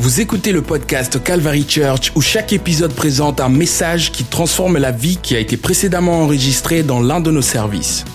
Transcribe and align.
Vous 0.00 0.22
écoutez 0.22 0.52
le 0.52 0.62
podcast 0.62 1.22
Calvary 1.22 1.68
Church 1.68 2.10
où 2.16 2.22
chaque 2.22 2.54
épisode 2.54 2.94
présente 2.94 3.38
un 3.38 3.50
message 3.50 4.10
qui 4.10 4.24
transforme 4.24 4.78
la 4.78 4.92
vie 4.92 5.18
qui 5.18 5.36
a 5.36 5.38
été 5.38 5.58
précédemment 5.58 6.22
enregistrée 6.22 6.82
dans 6.82 7.02
l'un 7.02 7.20
de 7.20 7.30
nos 7.30 7.42
services. 7.42 8.06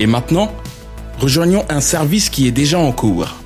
Et 0.00 0.08
maintenant, 0.08 0.52
rejoignons 1.20 1.64
un 1.68 1.80
service 1.80 2.30
qui 2.30 2.48
est 2.48 2.50
déjà 2.50 2.80
en 2.80 2.90
cours. 2.90 3.36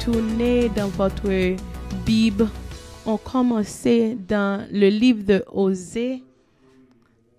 Tournez 0.00 0.70
dans 0.70 0.88
votre 0.88 1.28
Bible. 2.06 2.48
On 3.04 3.18
commençait 3.18 4.16
dans 4.26 4.66
le 4.72 4.88
livre 4.88 5.24
de 5.24 5.44
Osée, 5.52 6.22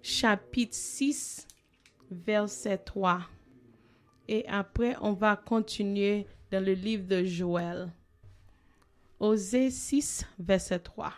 chapitre 0.04 0.76
6, 0.76 1.48
verset 2.12 2.78
3. 2.86 3.22
Et 4.32 4.48
après, 4.48 4.96
on 5.02 5.14
va 5.14 5.36
continuer 5.36 6.28
dans 6.52 6.64
le 6.64 6.74
livre 6.74 7.08
de 7.08 7.24
Joël. 7.24 7.92
Osée 9.20 9.72
6, 9.72 10.24
verset 10.38 10.78
3. 10.78 11.12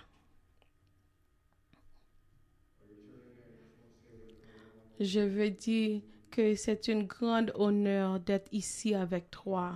Je 5.01 5.19
veux 5.19 5.49
dire 5.49 6.01
que 6.29 6.55
c'est 6.55 6.87
un 6.87 7.03
grand 7.03 7.47
honneur 7.55 8.17
d'être 8.21 8.47
ici 8.53 8.95
avec 8.95 9.29
toi. 9.29 9.73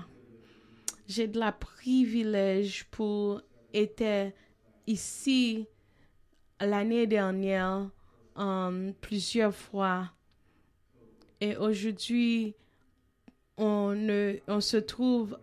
J'ai 1.05 1.27
de 1.27 1.37
la 1.37 1.51
privilège 1.51 2.85
pour 2.85 3.41
être 3.73 4.31
ici 4.87 5.67
l'année 6.61 7.05
dernière 7.05 7.89
um, 8.37 8.93
plusieurs 9.01 9.53
fois. 9.53 10.09
Et 11.41 11.57
aujourd'hui, 11.57 12.55
on, 13.57 14.59
se 14.59 14.77
trouve 14.77 15.37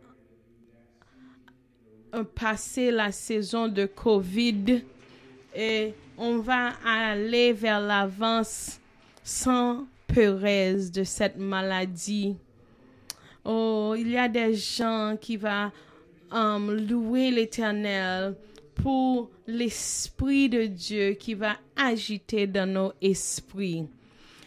passer 2.34 2.90
la 2.90 3.12
saison 3.12 3.68
de 3.68 3.86
COVID 3.86 4.82
et 5.54 5.94
on 6.18 6.38
va 6.38 6.72
aller 6.84 7.52
vers 7.52 7.80
l'avance 7.80 8.80
sans 9.24 9.86
peuresse 10.06 10.90
de 10.90 11.04
cette 11.04 11.38
maladie. 11.38 12.36
Oh, 13.44 13.94
il 13.96 14.10
y 14.10 14.18
a 14.18 14.28
des 14.28 14.54
gens 14.54 15.16
qui 15.20 15.36
vont 15.36 15.70
um, 16.30 16.70
louer 16.88 17.30
l'Éternel 17.30 18.36
pour 18.74 19.30
l'Esprit 19.46 20.48
de 20.48 20.66
Dieu 20.66 21.12
qui 21.12 21.34
va 21.34 21.56
agiter 21.76 22.46
dans 22.46 22.70
nos 22.70 22.92
esprits. 23.00 23.86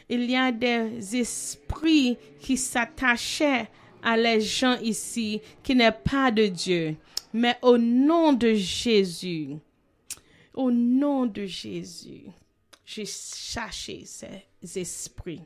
Il 0.07 0.29
y 0.29 0.35
a 0.35 0.51
des 0.51 1.15
esprits 1.15 2.17
qui 2.39 2.57
s'attachaient 2.57 3.67
à 4.03 4.15
les 4.15 4.39
gens 4.39 4.77
ici 4.81 5.41
qui 5.63 5.75
n'est 5.75 5.91
pas 5.91 6.31
de 6.31 6.45
Dieu. 6.45 6.95
Mais 7.33 7.57
au 7.61 7.77
nom 7.77 8.33
de 8.33 8.53
Jésus, 8.53 9.57
au 10.53 10.71
nom 10.71 11.25
de 11.25 11.45
Jésus, 11.45 12.23
j'ai 12.85 13.05
cherché 13.05 14.03
ces 14.05 14.79
esprits. 14.79 15.41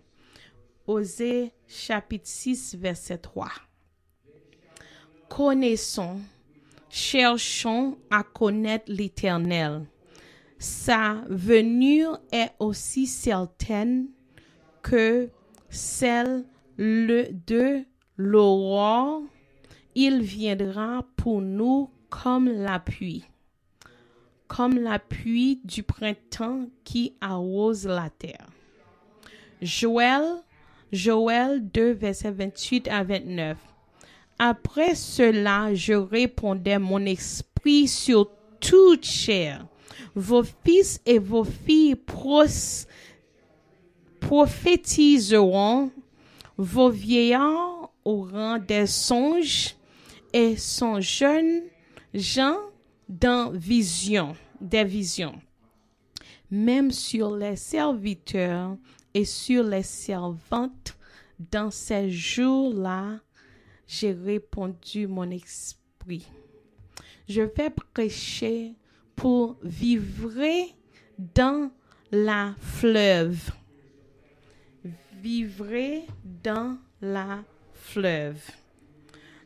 Osée 0.86 1.52
chapitre 1.68 2.28
6, 2.28 2.76
verset 2.76 3.20
3. 3.20 3.50
Connaissons, 5.30 6.20
cherchons 6.90 7.98
à 8.10 8.24
connaître 8.24 8.92
l'Éternel. 8.92 9.86
Sa 10.58 11.24
venue 11.30 12.08
est 12.32 12.52
aussi 12.60 13.08
certaine 13.08 14.08
que 14.82 15.30
celle 15.70 16.46
le, 16.78 17.28
de 17.48 17.84
l'aurore. 18.18 19.24
Il 19.96 20.22
viendra 20.22 21.06
pour 21.16 21.42
nous 21.42 21.90
comme 22.10 22.48
la 22.48 22.80
pluie, 22.80 23.26
comme 24.48 24.80
la 24.80 25.00
pluie 25.00 25.60
du 25.64 25.84
printemps 25.84 26.68
qui 26.84 27.16
arrose 27.22 27.86
la 27.86 28.10
terre. 28.10 28.48
Joël, 29.62 30.24
Joël 30.92 31.68
2, 31.70 31.92
verset 31.92 32.32
28 32.32 32.88
à 32.88 33.04
29. 33.04 33.58
Après 34.38 34.96
cela, 34.96 35.74
je 35.74 35.94
répondais 35.94 36.80
mon 36.80 37.06
esprit 37.06 37.88
sur 37.88 38.30
toute 38.62 39.06
chair. 39.06 39.66
Vos 40.16 40.44
fils 40.44 41.02
et 41.06 41.20
vos 41.20 41.44
filles 41.44 41.96
prophétiseront, 44.30 45.90
vos 46.56 46.92
vieillards 46.92 47.90
auront 48.06 48.60
des 48.60 48.86
songes 48.86 49.76
et 50.32 50.56
son 50.56 51.02
jeune 51.02 51.64
gens 52.14 52.60
dans 53.08 53.52
des 53.52 54.84
visions. 54.84 55.42
Même 56.52 56.92
sur 56.92 57.36
les 57.36 57.56
serviteurs 57.56 58.78
et 59.16 59.26
sur 59.26 59.64
les 59.64 59.82
servantes, 59.82 60.96
dans 61.52 61.72
ces 61.72 62.12
jours-là, 62.12 63.22
j'ai 63.88 64.12
répondu 64.12 65.08
mon 65.08 65.32
esprit. 65.32 66.28
Je 67.28 67.42
vais 67.42 67.72
prêcher 67.72 68.76
pour 69.16 69.58
vivre 69.64 70.40
dans 71.18 71.72
la 72.12 72.54
fleuve. 72.60 73.59
Vivre 75.22 76.04
dans 76.44 76.78
la 77.02 77.44
fleuve. 77.74 78.42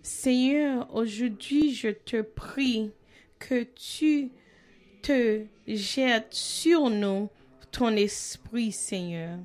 Seigneur, 0.03 0.93
aujourd'hui, 0.93 1.73
je 1.73 1.87
te 1.87 2.21
prie 2.21 2.91
que 3.39 3.63
tu 3.63 4.29
te 5.01 5.45
jettes 5.67 6.33
sur 6.33 6.89
nous 6.91 7.29
ton 7.71 7.95
esprit, 7.95 8.71
Seigneur. 8.71 9.39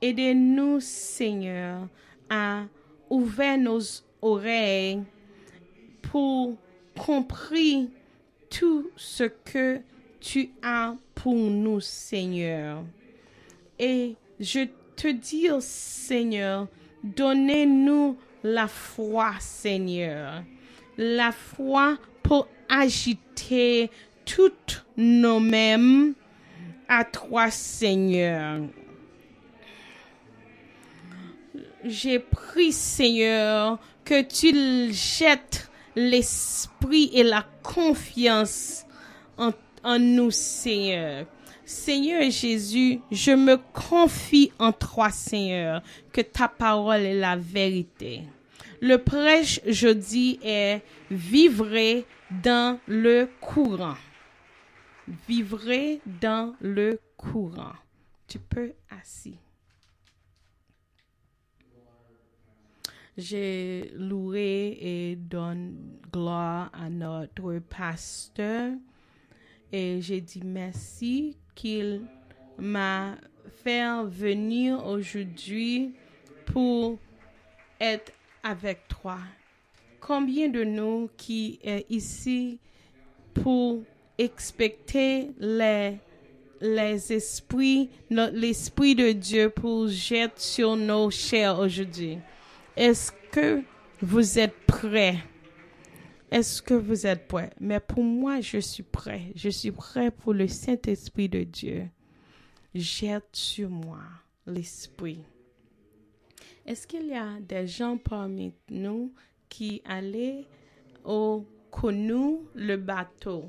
Aidez-nous, 0.00 0.80
Seigneur, 0.80 1.86
à 2.30 2.64
ouvrir 3.10 3.58
nos 3.58 3.80
oreilles 4.22 5.02
pour 6.00 6.56
comprendre 6.96 7.88
tout 8.48 8.90
ce 8.96 9.24
que 9.24 9.80
tu 10.18 10.50
as 10.62 10.96
pour 11.14 11.34
nous, 11.34 11.80
Seigneur. 11.80 12.84
Et 13.78 14.16
je 14.40 14.66
te 14.98 15.08
dis, 15.08 15.48
Seigneur, 15.60 16.66
donnez-nous 17.04 18.18
la 18.42 18.66
foi, 18.66 19.34
Seigneur. 19.38 20.42
La 20.96 21.30
foi 21.30 21.96
pour 22.22 22.48
agiter 22.68 23.90
toutes 24.24 24.84
nos 24.96 25.38
mêmes 25.38 26.14
à 26.88 27.04
toi, 27.04 27.50
Seigneur. 27.50 28.62
J'ai 31.84 32.18
pris, 32.18 32.72
Seigneur, 32.72 33.78
que 34.04 34.22
tu 34.22 34.92
jettes 34.92 35.70
l'esprit 35.94 37.10
et 37.14 37.22
la 37.22 37.46
confiance 37.62 38.84
en 39.36 39.98
nous, 40.00 40.32
Seigneur. 40.32 41.26
Seigneur 41.68 42.30
Jésus, 42.30 42.98
je 43.10 43.32
me 43.32 43.58
confie 43.74 44.50
en 44.58 44.72
toi, 44.72 45.10
Seigneur, 45.10 45.82
que 46.10 46.22
ta 46.22 46.48
parole 46.48 47.02
est 47.02 47.20
la 47.20 47.36
vérité. 47.36 48.22
Le 48.80 48.96
prêche 48.96 49.60
jeudi 49.66 50.38
est 50.42 50.80
vivre 51.10 52.06
dans 52.42 52.80
le 52.86 53.28
courant. 53.42 53.96
Vivre 55.28 55.98
dans 56.22 56.54
le 56.62 56.98
courant. 57.18 57.74
Tu 58.26 58.38
peux 58.38 58.72
assis. 58.88 59.36
J'ai 63.18 63.92
loué 63.94 64.78
et 64.80 65.16
donne 65.16 65.76
gloire 66.10 66.70
à 66.72 66.88
notre 66.88 67.58
pasteur 67.58 68.72
et 69.70 70.00
j'ai 70.00 70.22
dit 70.22 70.40
merci 70.42 71.36
qu'il 71.58 72.02
m'a 72.56 73.16
fait 73.64 74.04
venir 74.04 74.86
aujourd'hui 74.86 75.92
pour 76.46 76.98
être 77.80 78.12
avec 78.44 78.86
toi. 78.86 79.18
Combien 80.00 80.48
de 80.48 80.62
nous 80.62 81.10
qui 81.16 81.58
est 81.64 81.84
ici 81.90 82.60
pour 83.34 83.80
expecter 84.16 85.32
les 85.40 85.98
les 86.60 87.12
esprits, 87.12 87.88
l'esprit 88.10 88.96
de 88.96 89.12
Dieu 89.12 89.48
pour 89.48 89.88
jeter 89.88 90.32
sur 90.36 90.76
nos 90.76 91.10
chairs 91.10 91.58
aujourd'hui? 91.58 92.18
Est-ce 92.76 93.12
que 93.32 93.62
vous 94.00 94.38
êtes 94.38 94.58
prêts? 94.66 95.18
Est-ce 96.30 96.60
que 96.60 96.74
vous 96.74 97.06
êtes 97.06 97.26
prêts? 97.26 97.50
Mais 97.58 97.80
pour 97.80 98.04
moi, 98.04 98.40
je 98.40 98.58
suis 98.58 98.82
prêt. 98.82 99.32
Je 99.34 99.48
suis 99.48 99.72
prêt 99.72 100.10
pour 100.10 100.34
le 100.34 100.46
Saint-Esprit 100.46 101.28
de 101.28 101.42
Dieu. 101.44 101.88
Jette 102.74 103.34
sur 103.34 103.70
moi 103.70 104.02
l'Esprit. 104.46 105.24
Est-ce 106.66 106.86
qu'il 106.86 107.06
y 107.06 107.14
a 107.14 107.40
des 107.40 107.66
gens 107.66 107.96
parmi 107.96 108.52
nous 108.68 109.14
qui 109.48 109.80
allait 109.86 110.44
au 111.02 111.46
Canoe, 111.72 112.46
le 112.54 112.76
bateau? 112.76 113.46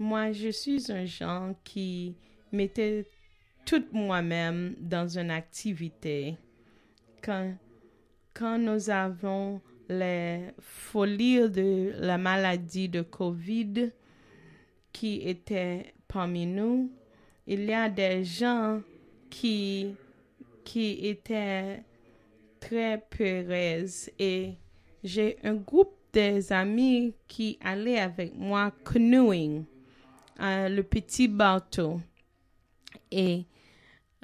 Moi, 0.00 0.32
je 0.32 0.48
suis 0.48 0.90
un 0.90 1.04
genre 1.04 1.54
qui 1.62 2.16
mettait 2.52 3.06
tout 3.68 3.84
moi-même 3.92 4.74
dans 4.80 5.06
une 5.06 5.30
activité. 5.30 6.38
Quand, 7.22 7.52
quand 8.32 8.56
nous 8.56 8.88
avons 8.88 9.60
les 9.90 10.54
folies 10.58 11.50
de 11.50 11.92
la 11.98 12.16
maladie 12.16 12.88
de 12.88 13.02
COVID 13.02 13.90
qui 14.90 15.16
étaient 15.16 15.92
parmi 16.06 16.46
nous, 16.46 16.90
il 17.46 17.64
y 17.64 17.74
a 17.74 17.90
des 17.90 18.24
gens 18.24 18.80
qui, 19.28 19.94
qui 20.64 21.06
étaient 21.06 21.82
très 22.60 23.04
peureuses 23.10 24.08
et 24.18 24.54
j'ai 25.04 25.36
un 25.44 25.56
groupe 25.56 25.94
des 26.10 26.50
amis 26.54 27.12
qui 27.26 27.58
allaient 27.62 28.00
avec 28.00 28.34
moi 28.34 28.72
canoeing, 28.82 29.64
euh, 30.40 30.70
le 30.70 30.82
petit 30.82 31.28
bateau. 31.28 32.00
Et 33.10 33.44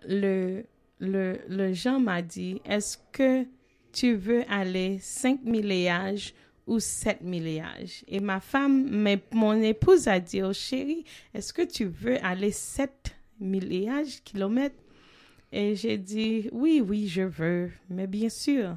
le, 0.08 0.64
le, 0.98 1.38
le 1.48 1.72
Jean 1.72 2.00
m'a 2.00 2.22
dit, 2.22 2.60
est-ce 2.64 2.98
que 3.12 3.46
tu 3.92 4.14
veux 4.14 4.44
aller 4.50 4.98
5 5.00 5.44
milliards 5.44 6.32
ou 6.66 6.80
7 6.80 7.22
milliards? 7.22 7.76
Et 8.08 8.20
ma 8.20 8.40
femme, 8.40 8.88
mais 8.90 9.20
mon 9.32 9.60
épouse 9.60 10.08
a 10.08 10.20
dit, 10.20 10.42
oh 10.42 10.52
chérie, 10.52 11.04
est-ce 11.32 11.52
que 11.52 11.62
tu 11.62 11.84
veux 11.86 12.22
aller 12.24 12.50
7 12.50 13.14
milliards 13.40 14.04
kilomètres? 14.24 14.82
Et 15.52 15.76
j'ai 15.76 15.98
dit, 15.98 16.48
oui, 16.52 16.82
oui, 16.84 17.06
je 17.06 17.22
veux, 17.22 17.70
mais 17.88 18.06
bien 18.06 18.28
sûr. 18.28 18.76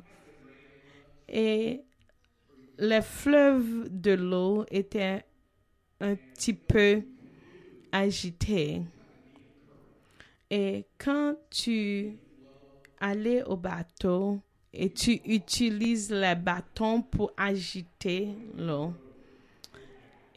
Et 1.27 1.81
les 2.77 3.01
fleuves 3.01 3.87
de 3.89 4.11
l'eau 4.11 4.65
étaient 4.69 5.23
un 5.99 6.15
petit 6.15 6.53
peu 6.53 7.01
agités. 7.91 8.81
Et 10.49 10.85
quand 10.97 11.35
tu 11.49 12.17
allais 12.99 13.43
au 13.43 13.57
bateau 13.57 14.39
et 14.73 14.89
tu 14.89 15.21
utilises 15.25 16.11
les 16.11 16.35
bâtons 16.35 17.01
pour 17.01 17.31
agiter 17.37 18.29
l'eau, 18.57 18.93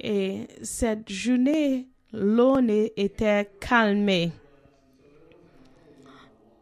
et 0.03 0.47
cette 0.63 1.11
journée, 1.13 1.87
l'eau 2.13 2.59
était 2.97 3.51
calmée. 3.61 4.33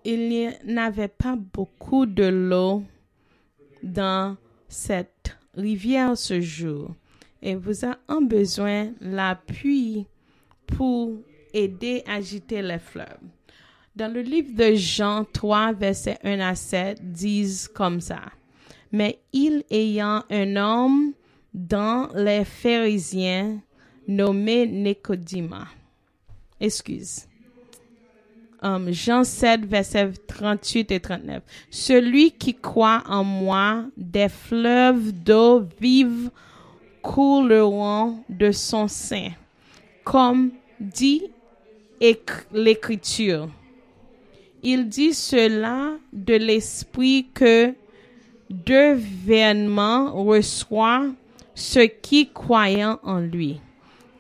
Il 0.05 0.29
n'y 0.29 0.49
n'avait 0.65 1.09
pas 1.09 1.37
beaucoup 1.37 2.05
de 2.05 2.25
l'eau 2.25 2.83
dans 3.83 4.37
cette 4.69 5.37
rivière 5.55 6.17
ce 6.17 6.41
jour. 6.41 6.95
Et 7.41 7.55
vous 7.55 7.85
avez 7.85 7.97
besoin 8.27 8.93
l'appui 9.01 10.07
pour 10.67 11.19
aider 11.53 12.03
à 12.07 12.15
agiter 12.15 12.61
les 12.63 12.79
fleuves. 12.79 13.38
Dans 13.99 14.13
le 14.13 14.21
livre 14.21 14.55
de 14.55 14.77
Jean 14.77 15.25
3, 15.25 15.73
versets 15.73 16.19
1 16.23 16.39
à 16.39 16.55
7, 16.55 16.99
disent 17.11 17.67
comme 17.67 18.01
ça. 18.01 18.21
Mais 18.93 19.19
il 19.33 19.65
ayant 19.73 20.23
un 20.31 20.55
homme 20.55 21.15
dans 21.53 22.09
les 22.15 22.45
pharisiens 22.45 23.59
nommé 24.07 24.69
Nicodima. 24.69 25.67
Excuse. 26.61 27.27
Um, 28.63 28.93
Jean 28.93 29.25
7, 29.25 29.67
versets 29.67 30.13
38 30.29 30.93
et 30.93 31.01
39. 31.01 31.43
Celui 31.69 32.31
qui 32.31 32.55
croit 32.55 33.03
en 33.09 33.25
moi, 33.25 33.85
des 33.97 34.29
fleuves 34.29 35.11
d'eau 35.11 35.67
vive 35.81 36.31
couleront 37.03 38.23
de 38.29 38.53
son 38.53 38.87
sein, 38.87 39.31
comme 40.05 40.53
dit 40.79 41.25
éc- 42.01 42.47
l'Écriture. 42.53 43.49
Il 44.63 44.89
dit 44.89 45.15
cela 45.15 45.93
de 46.13 46.35
l'Esprit 46.35 47.27
que 47.33 47.75
devainement 48.51 50.13
reçoit 50.13 51.07
ceux 51.55 51.87
qui 51.87 52.31
croient 52.33 52.99
en 53.03 53.21
lui. 53.21 53.61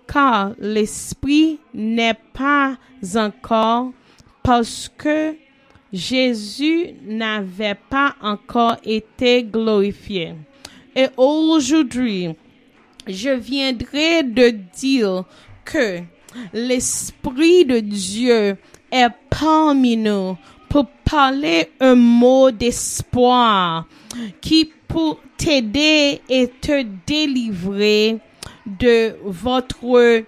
Car 0.07 0.53
l'Esprit 0.59 1.59
n'est 1.75 2.19
pas 2.33 2.77
encore 3.15 3.93
parce 4.43 4.91
que 4.97 5.35
Jésus 5.93 6.95
n'avait 7.05 7.79
pas 7.89 8.15
encore 8.21 8.77
été 8.85 9.43
glorifié. 9.43 10.35
Et 10.95 11.07
aujourd'hui, 11.17 12.29
je 13.07 13.31
viendrai 13.31 14.23
de 14.23 14.51
dire 14.51 15.25
que 15.65 16.01
l'Esprit 16.53 17.65
de 17.65 17.81
Dieu 17.81 18.57
est 18.91 19.09
parmi 19.31 19.97
nous 19.97 20.37
pour 20.69 20.87
parler 21.05 21.71
un 21.81 21.95
mot 21.95 22.51
d'espoir 22.51 23.87
qui 24.41 24.73
pour 24.87 25.21
t'aider 25.37 26.21
et 26.29 26.49
te 26.49 26.85
délivrer 27.07 28.19
de 28.67 29.17
votre 29.25 30.25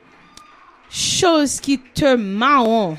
chose 0.91 1.61
qui 1.61 1.79
te 1.79 2.15
marron. 2.17 2.97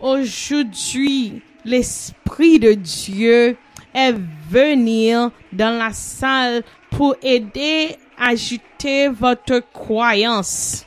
Aujourd'hui, 0.00 1.42
l'Esprit 1.64 2.58
de 2.58 2.74
Dieu 2.74 3.56
est 3.94 4.14
venu 4.50 5.30
dans 5.52 5.78
la 5.78 5.92
salle 5.92 6.62
pour 6.90 7.16
aider 7.22 7.96
à 8.16 8.30
agiter 8.30 9.08
votre 9.08 9.60
croyance. 9.72 10.84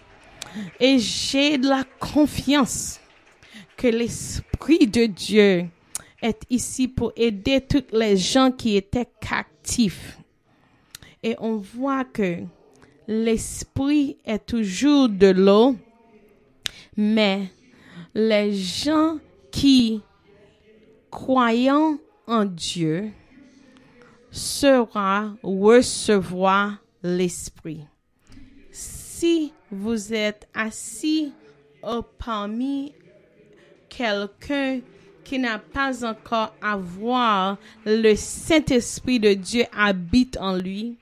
Et 0.80 1.00
j'ai 1.00 1.58
de 1.58 1.70
la 1.70 1.84
confiance 2.00 3.01
l'Esprit 3.88 4.88
de 4.88 5.06
Dieu 5.06 5.68
est 6.22 6.42
ici 6.50 6.88
pour 6.88 7.12
aider 7.16 7.62
toutes 7.62 7.92
les 7.92 8.18
gens 8.18 8.52
qui 8.52 8.76
étaient 8.76 9.10
captifs. 9.20 10.18
Et 11.24 11.36
on 11.40 11.58
voit 11.58 12.06
que 12.06 12.38
l'Esprit 13.08 14.18
est 14.26 14.46
toujours 14.46 15.10
de 15.10 15.28
l'eau, 15.28 15.76
mais 16.96 17.52
les 18.14 18.54
gens 18.54 19.18
qui 19.52 20.02
croyant 21.10 21.98
en 22.28 22.46
Dieu 22.46 23.12
sera 24.32 25.36
recevoir 25.44 26.78
l'Esprit. 27.04 27.86
Si 28.72 29.54
vous 29.70 30.14
êtes 30.14 30.48
assis 30.54 31.34
au 31.84 32.02
parmi 32.02 32.94
quelqu'un 33.96 34.80
qui 35.24 35.38
n'a 35.38 35.60
pas 35.60 36.04
encore 36.06 36.56
à 36.62 36.76
voir 36.76 37.58
le 37.86 38.16
Saint-Esprit 38.16 39.20
de 39.20 39.34
Dieu 39.34 39.66
habite 39.78 40.38
en 40.38 40.56
lui, 40.56 40.98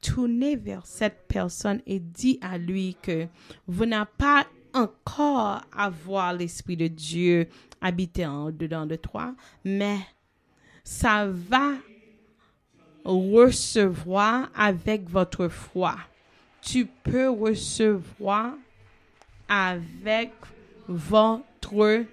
tournez 0.00 0.56
vers 0.56 0.86
cette 0.86 1.26
personne 1.28 1.82
et 1.86 1.98
dis 1.98 2.38
à 2.40 2.56
lui 2.56 2.96
que 3.02 3.26
vous 3.66 3.84
n'avez 3.84 4.08
pas 4.16 4.46
encore 4.72 5.60
à 5.76 5.90
voir 5.90 6.32
l'Esprit 6.32 6.76
de 6.76 6.86
Dieu 6.86 7.48
habiter 7.80 8.26
en 8.26 8.50
dedans 8.50 8.86
de 8.86 8.96
toi, 8.96 9.34
mais 9.64 9.98
ça 10.84 11.26
va 11.26 11.72
recevoir 13.04 14.48
avec 14.56 15.08
votre 15.08 15.48
foi. 15.48 15.96
Tu 16.60 16.86
peux 16.86 17.28
recevoir 17.28 18.54
avec 19.48 20.32
votre 20.88 22.04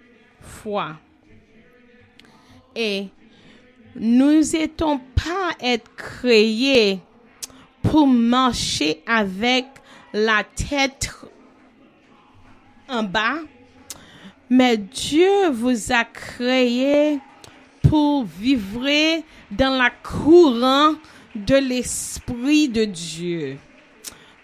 Et 2.75 3.07
nous 3.95 4.39
n'étions 4.39 4.99
pas 5.15 5.51
être 5.61 5.89
créés 5.95 6.99
pour 7.81 8.07
marcher 8.07 9.01
avec 9.05 9.65
la 10.13 10.43
tête 10.43 11.11
en 12.89 13.03
bas, 13.03 13.39
mais 14.49 14.77
Dieu 14.77 15.49
vous 15.51 15.91
a 15.91 16.03
créé 16.03 17.19
pour 17.89 18.25
vivre 18.25 19.21
dans 19.51 19.77
la 19.77 19.89
courant 19.89 20.95
de 21.35 21.55
l'Esprit 21.55 22.69
de 22.69 22.85
Dieu. 22.85 23.57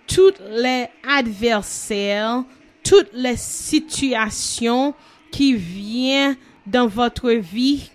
Toutes 0.07 0.41
les 0.49 0.87
adversaires, 1.07 2.43
toutes 2.83 3.11
les 3.13 3.37
situations 3.37 4.93
qui 5.31 5.53
viennent 5.53 6.35
dans 6.67 6.87
votre 6.87 7.31
vie, 7.31 7.89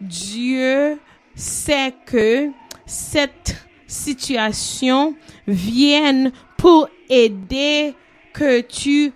Dieu 0.00 0.98
sait 1.34 1.94
que 2.06 2.50
cette 2.86 3.56
situation 3.86 5.14
vienne 5.46 6.32
pour 6.56 6.88
aider 7.08 7.94
que 8.32 8.60
tu 8.62 9.12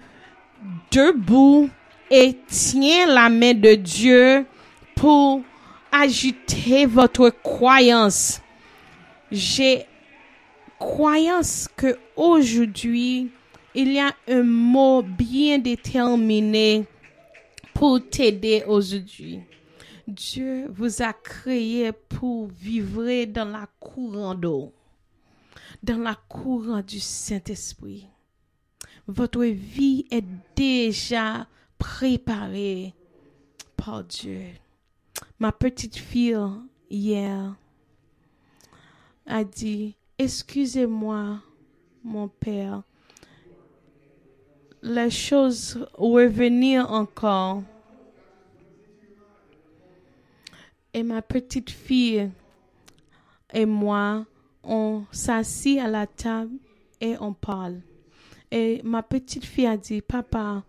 debout 0.91 1.69
et 2.11 2.37
tiens 2.47 3.07
la 3.07 3.29
main 3.29 3.55
de 3.55 3.75
Dieu 3.75 4.47
pour 4.95 5.43
agiter 5.91 6.87
votre 6.87 7.31
croyance. 7.31 8.41
J'ai 9.31 9.87
croyance 10.79 11.69
que 11.77 11.99
aujourd'hui, 12.17 13.31
il 13.75 13.93
y 13.93 13.99
a 13.99 14.13
un 14.29 14.43
mot 14.43 15.03
bien 15.03 15.59
déterminé 15.59 16.85
pour 17.77 18.01
t'aider 18.09 18.65
aujourd'hui. 18.67 19.41
Dieu 20.09 20.67
vous 20.71 21.03
a 21.03 21.13
créé 21.13 21.93
pour 21.93 22.47
vivre 22.47 23.27
dans 23.27 23.45
la 23.45 23.69
courant 23.79 24.35
d'eau, 24.35 24.73
dans 25.83 25.99
la 25.99 26.15
courant 26.15 26.81
du 26.81 26.99
Saint-Esprit. 26.99 28.07
Votre 29.07 29.45
vie 29.45 30.07
est 30.11 30.25
déjà 30.57 31.47
préparée 31.79 32.95
par 33.77 34.05
Dieu. 34.05 34.41
Ma 35.39 35.53
petite 35.53 35.97
fille, 35.97 36.39
hier, 36.89 37.55
a 39.27 39.45
dit, 39.45 39.95
excusez-moi, 40.17 41.43
mon 42.03 42.29
père, 42.29 42.83
les 44.87 45.11
choses 45.11 45.87
revenir 45.95 46.91
encore. 46.91 47.63
Et 50.95 51.03
ma 51.03 51.21
petite 51.21 51.71
fille 51.71 52.31
et 53.53 53.67
moi, 53.67 54.25
on 54.63 55.05
s'assit 55.11 55.79
à 55.79 55.89
la 55.89 56.07
table 56.07 56.57
et 57.01 57.17
on 57.21 57.33
parle. 57.33 57.81
Et 58.51 58.81
ma 58.85 59.03
petite 59.03 59.45
fille 59.45 59.67
a 59.67 59.77
dit, 59.77 60.01
papa, 60.01 60.63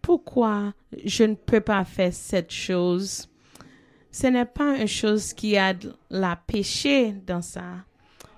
pourquoi 0.00 0.72
je 1.04 1.24
ne 1.24 1.34
peux 1.34 1.60
pas 1.60 1.84
faire 1.84 2.12
cette 2.12 2.50
chose? 2.50 3.28
Ce 4.10 4.26
n'est 4.26 4.46
pas 4.46 4.78
une 4.78 4.88
chose 4.88 5.32
qui 5.34 5.56
a 5.56 5.74
de 5.74 5.92
la 6.10 6.36
péché 6.36 7.14
dans 7.26 7.42
ça. 7.42 7.84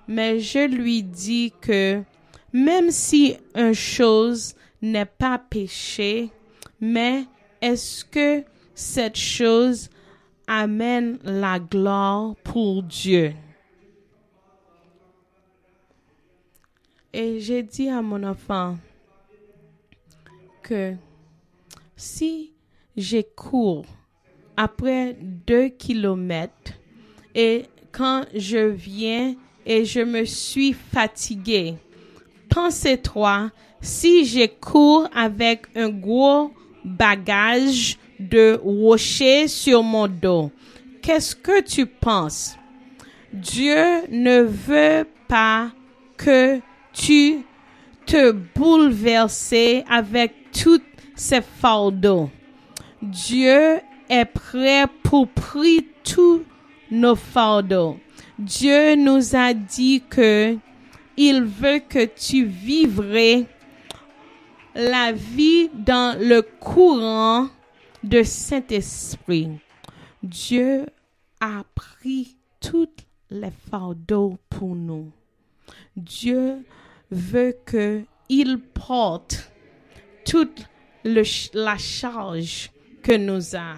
Mais 0.07 0.39
je 0.39 0.67
lui 0.67 1.01
dis 1.01 1.53
que 1.61 2.03
même 2.53 2.91
si 2.91 3.37
une 3.55 3.73
chose 3.73 4.55
n'est 4.81 5.05
pas 5.05 5.37
péché, 5.37 6.29
mais 6.79 7.25
est-ce 7.61 8.03
que 8.05 8.43
cette 8.73 9.17
chose 9.17 9.89
amène 10.47 11.19
la 11.23 11.59
gloire 11.59 12.35
pour 12.43 12.83
Dieu? 12.83 13.33
Et 17.13 17.39
j'ai 17.39 17.61
dit 17.63 17.89
à 17.89 18.01
mon 18.01 18.23
enfant 18.23 18.77
que 20.63 20.95
si 21.95 22.53
j'ai 22.95 23.23
cours 23.23 23.85
après 24.55 25.17
deux 25.19 25.69
kilomètres 25.69 26.73
et 27.35 27.65
quand 27.91 28.25
je 28.33 28.57
viens 28.57 29.35
et 29.65 29.85
je 29.85 29.99
me 29.99 30.25
suis 30.25 30.73
fatiguée, 30.73 31.75
pensez-toi 32.49 33.51
si 33.81 34.25
j'ai 34.25 34.47
cours 34.47 35.07
avec 35.13 35.65
un 35.75 35.89
gros 35.89 36.51
bagage 36.85 37.97
de 38.19 38.59
rocher 38.63 39.47
sur 39.47 39.83
mon 39.83 40.07
dos, 40.07 40.51
qu'est-ce 41.01 41.35
que 41.35 41.61
tu 41.61 41.85
penses? 41.85 42.55
Dieu 43.33 44.07
ne 44.09 44.41
veut 44.41 45.07
pas 45.27 45.71
que 46.17 46.59
tu 46.93 47.39
te 48.05 48.31
bouleverses 48.31 49.53
avec 49.89 50.33
tous 50.51 50.81
ces 51.15 51.41
fardeaux. 51.41 52.29
Dieu 53.01 53.79
est 54.09 54.25
prêt 54.25 54.85
pour 55.03 55.27
prendre 55.27 55.81
tous 56.03 56.43
nos 56.91 57.15
fardeaux. 57.15 57.97
Dieu 58.37 58.95
nous 58.95 59.35
a 59.35 59.53
dit 59.53 60.03
que 60.09 60.57
il 61.17 61.43
veut 61.43 61.79
que 61.87 62.05
tu 62.05 62.45
vivrais 62.45 63.45
la 64.75 65.11
vie 65.11 65.69
dans 65.73 66.17
le 66.19 66.41
courant 66.41 67.49
de 68.03 68.23
Saint-Esprit. 68.23 69.49
Dieu 70.23 70.85
a 71.39 71.63
pris 71.75 72.37
toutes 72.59 73.05
les 73.29 73.51
fardeaux 73.69 74.37
pour 74.49 74.75
nous. 74.75 75.11
Dieu 75.95 76.65
veut 77.09 77.55
que 77.65 78.03
il 78.29 78.59
porte 78.59 79.51
toute 80.25 80.65
la 81.03 81.77
charge 81.77 82.71
que 83.03 83.17
nous 83.17 83.55
a. 83.55 83.75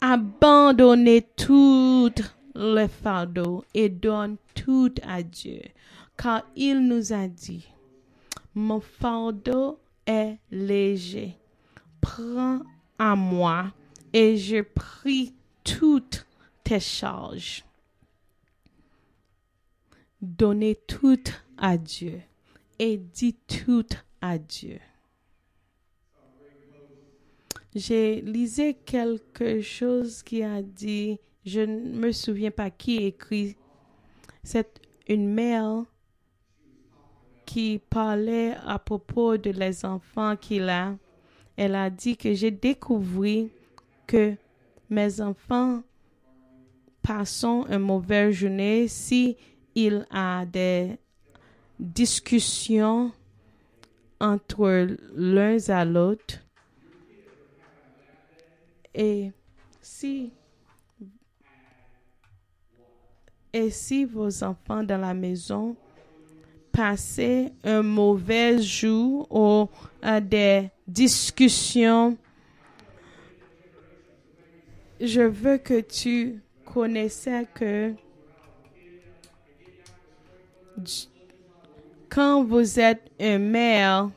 Abandonnez 0.00 1.22
toutes 1.36 2.22
les 2.54 2.88
fardeaux 2.88 3.64
et 3.74 3.88
donne 3.88 4.36
tout 4.54 4.94
à 5.02 5.22
Dieu, 5.22 5.60
car 6.16 6.44
il 6.54 6.86
nous 6.86 7.12
a 7.12 7.26
dit, 7.26 7.66
mon 8.54 8.80
fardeau 8.80 9.80
est 10.08 10.38
léger. 10.50 11.36
Prends 12.00 12.62
à 12.98 13.14
moi 13.14 13.72
et 14.12 14.36
je 14.36 14.62
prie 14.62 15.34
toutes 15.62 16.26
tes 16.64 16.80
charges. 16.80 17.64
Donnez 20.20 20.74
tout 20.74 21.22
à 21.56 21.76
Dieu 21.76 22.20
et 22.78 22.96
dis 22.96 23.34
tout 23.34 23.86
à 24.20 24.38
Dieu. 24.38 24.80
J'ai 27.74 28.22
lisé 28.22 28.74
quelque 28.74 29.60
chose 29.60 30.22
qui 30.22 30.42
a 30.42 30.62
dit, 30.62 31.20
je 31.44 31.60
ne 31.60 31.96
me 31.96 32.12
souviens 32.12 32.50
pas 32.50 32.70
qui 32.70 32.96
écrit, 32.96 33.56
c'est 34.42 34.80
une 35.06 35.28
mère 35.32 35.84
qui 37.48 37.80
parlait 37.88 38.54
à 38.66 38.78
propos 38.78 39.38
de 39.38 39.48
les 39.48 39.82
enfants 39.82 40.36
qu'il 40.36 40.68
a. 40.68 40.94
Elle 41.56 41.76
a 41.76 41.88
dit 41.88 42.14
que 42.14 42.34
j'ai 42.34 42.50
découvert 42.50 43.46
que 44.06 44.34
mes 44.90 45.18
enfants 45.22 45.82
passent 47.00 47.44
une 47.44 47.78
mauvaise 47.78 48.34
journée 48.34 48.86
si 48.86 49.34
il 49.74 50.06
a 50.10 50.44
des 50.44 50.98
discussions 51.80 53.12
entre 54.20 54.86
l'un 55.14 55.56
à 55.70 55.86
l'autre. 55.86 56.40
Et 58.94 59.32
si 59.80 60.32
et 63.54 63.70
si 63.70 64.04
vos 64.04 64.44
enfants 64.44 64.82
dans 64.82 65.00
la 65.00 65.14
maison 65.14 65.74
un 66.78 67.82
mauvais 67.82 68.60
jour 68.60 69.26
ou 69.30 69.68
à 70.02 70.20
des 70.20 70.70
discussions, 70.86 72.16
je 75.00 75.22
veux 75.22 75.58
que 75.58 75.80
tu 75.80 76.40
connaissais 76.64 77.46
que 77.54 77.94
quand 82.08 82.44
vous 82.44 82.78
êtes 82.78 83.10
un 83.20 83.38
mère, 83.38 84.10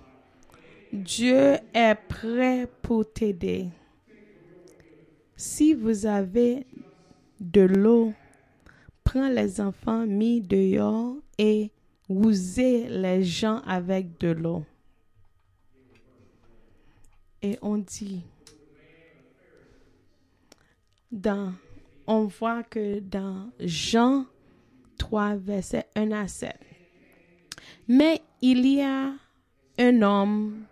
Dieu 0.93 1.57
est 1.73 1.95
prêt 2.07 2.67
pour 2.81 3.11
t'aider. 3.11 3.69
Si 5.35 5.73
vous 5.73 6.05
avez 6.05 6.67
de 7.39 7.61
l'eau, 7.61 8.13
prends 9.03 9.29
les 9.29 9.59
enfants 9.59 10.05
mis 10.05 10.41
dehors 10.41 11.15
et 11.39 11.71
les 12.89 13.23
gens 13.23 13.61
avec 13.65 14.19
de 14.19 14.29
l'eau. 14.29 14.65
Et 17.41 17.57
on 17.61 17.77
dit, 17.77 18.21
dans, 21.11 21.53
on 22.05 22.25
voit 22.25 22.63
que 22.63 22.99
dans 22.99 23.49
Jean 23.59 24.25
3, 24.97 25.35
verset 25.37 25.87
1 25.95 26.11
à 26.11 26.27
7, 26.27 26.55
mais 27.87 28.21
il 28.41 28.67
y 28.67 28.81
a 28.81 29.13
un 29.79 30.01
homme 30.01 30.65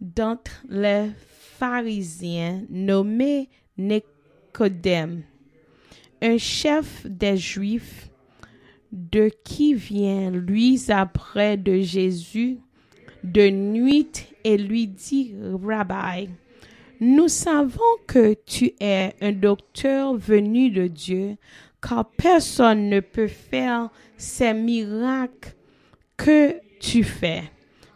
d'entre 0.00 0.64
les 0.68 1.10
pharisiens 1.58 2.64
nommé 2.68 3.48
Nicodème, 3.78 5.22
un 6.20 6.38
chef 6.38 7.06
des 7.06 7.36
Juifs, 7.36 8.09
de 8.92 9.30
qui 9.44 9.74
vient 9.74 10.30
lui 10.30 10.80
après 10.88 11.56
de 11.56 11.80
Jésus 11.80 12.58
de 13.24 13.50
nuit 13.50 14.26
et 14.44 14.56
lui 14.56 14.86
dit, 14.86 15.34
Rabbi, 15.62 16.30
nous 17.00 17.28
savons 17.28 17.80
que 18.06 18.34
tu 18.46 18.72
es 18.80 19.14
un 19.20 19.32
docteur 19.32 20.16
venu 20.16 20.70
de 20.70 20.86
Dieu, 20.86 21.36
car 21.82 22.10
personne 22.10 22.88
ne 22.88 23.00
peut 23.00 23.28
faire 23.28 23.90
ces 24.16 24.52
miracles 24.52 25.54
que 26.16 26.56
tu 26.78 27.04
fais 27.04 27.44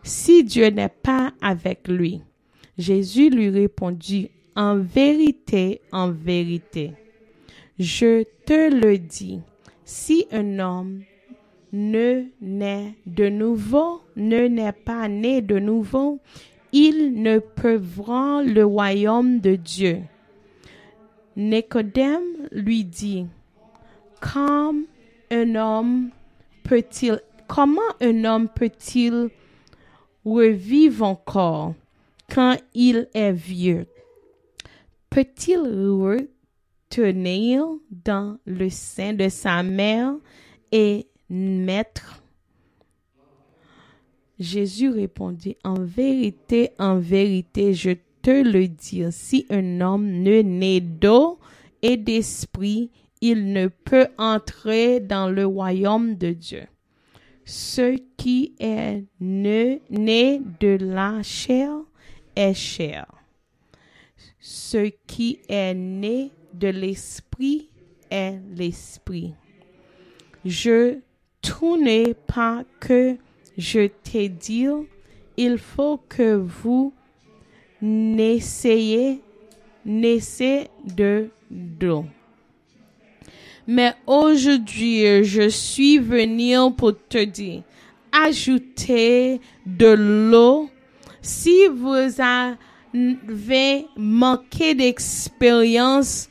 si 0.05 0.45
Dieu 0.45 0.69
n'est 0.69 0.89
pas 0.89 1.33
avec 1.41 1.89
lui? 1.89 2.21
Jésus 2.77 3.31
lui 3.31 3.49
répondit, 3.49 4.31
en 4.55 4.79
vérité, 4.79 5.81
en 5.91 6.11
vérité, 6.11 6.93
Je 7.79 8.23
te 8.45 8.73
le 8.73 8.99
dis, 8.99 9.41
si 9.85 10.27
un 10.33 10.59
homme 10.59 11.03
ne 11.73 12.25
naît 12.41 12.95
de 13.07 13.29
nouveau, 13.29 14.03
ne 14.17 14.47
n'est 14.47 14.73
pas 14.73 15.09
né 15.09 15.43
de 15.43 15.59
nouveau, 15.59 16.21
il 16.73 17.23
ne 17.23 17.39
peut 17.39 17.77
voir 17.77 18.43
le 18.43 18.65
royaume 18.65 19.41
de 19.41 19.57
Dieu. 19.57 20.03
Nicodème 21.37 22.49
lui 22.53 22.85
dit, 22.85 23.27
Comme 24.21 24.85
un 25.31 25.55
homme 25.57 26.11
peut-il, 26.63 27.21
comment 27.49 27.81
un 28.01 28.25
homme 28.25 28.49
peut-il 28.49 29.31
revivre 30.25 31.05
encore 31.05 31.75
quand 32.33 32.57
il 32.75 33.09
est 33.15 33.33
vieux? 33.33 33.87
Peut-il 35.11 35.61
retenir 36.97 37.65
dans 37.91 38.39
le 38.47 38.71
sein 38.71 39.13
de 39.13 39.29
sa 39.29 39.63
mère 39.63 40.15
et 40.73 41.07
naître? 41.29 42.23
Jésus 44.39 44.91
répondit, 44.91 45.57
En 45.65 45.75
vérité, 45.75 46.71
en 46.79 46.99
vérité, 46.99 47.73
je 47.73 47.93
te 48.23 48.31
le 48.31 48.69
dis, 48.69 49.05
si 49.11 49.47
un 49.51 49.81
homme 49.81 50.07
ne 50.07 50.43
naît 50.43 50.81
d'eau 50.81 51.39
et 51.83 51.97
d'esprit, 51.97 52.91
il 53.21 53.53
ne 53.53 53.69
peut 53.69 54.09
entrer 54.19 55.01
dans 55.01 55.29
le 55.31 55.47
royaume 55.47 56.17
de 56.17 56.33
Dieu. 56.33 56.65
Ce 57.45 57.97
qui 58.17 58.55
est 58.59 59.05
né 59.21 60.43
de 60.61 60.79
la 60.81 61.23
chair 61.23 61.71
est 62.35 62.55
chair. 62.55 63.07
Ce 64.41 64.91
qui 65.07 65.41
est 65.49 65.75
né 65.75 66.31
de 66.55 66.69
l'esprit 66.69 67.69
est 68.11 68.39
l'esprit. 68.57 69.35
Je 70.45 70.99
tournais 71.43 72.15
pas 72.27 72.65
que 72.81 73.17
je 73.59 73.89
t'ai 74.03 74.29
dit, 74.29 74.67
il 75.37 75.59
faut 75.59 76.01
que 76.09 76.35
vous 76.35 76.93
n'essayez, 77.83 79.21
n'essayez 79.85 80.69
de 80.85 81.29
d'eau. 81.51 82.05
Mais 83.67 83.95
aujourd'hui, 84.07 85.25
je 85.25 85.49
suis 85.49 85.99
venu 85.99 86.55
pour 86.77 86.93
te 87.09 87.25
dire, 87.25 87.63
ajoutez 88.13 89.41
de 89.65 89.87
l'eau. 90.31 90.69
Si 91.23 91.67
vous 91.69 92.21
avez 92.21 93.87
manqué 93.97 94.75
d'expérience 94.75 96.29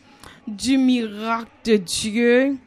du 0.48 0.78
miracle 0.78 1.52
de 1.66 1.78
Dieu, 1.78 2.58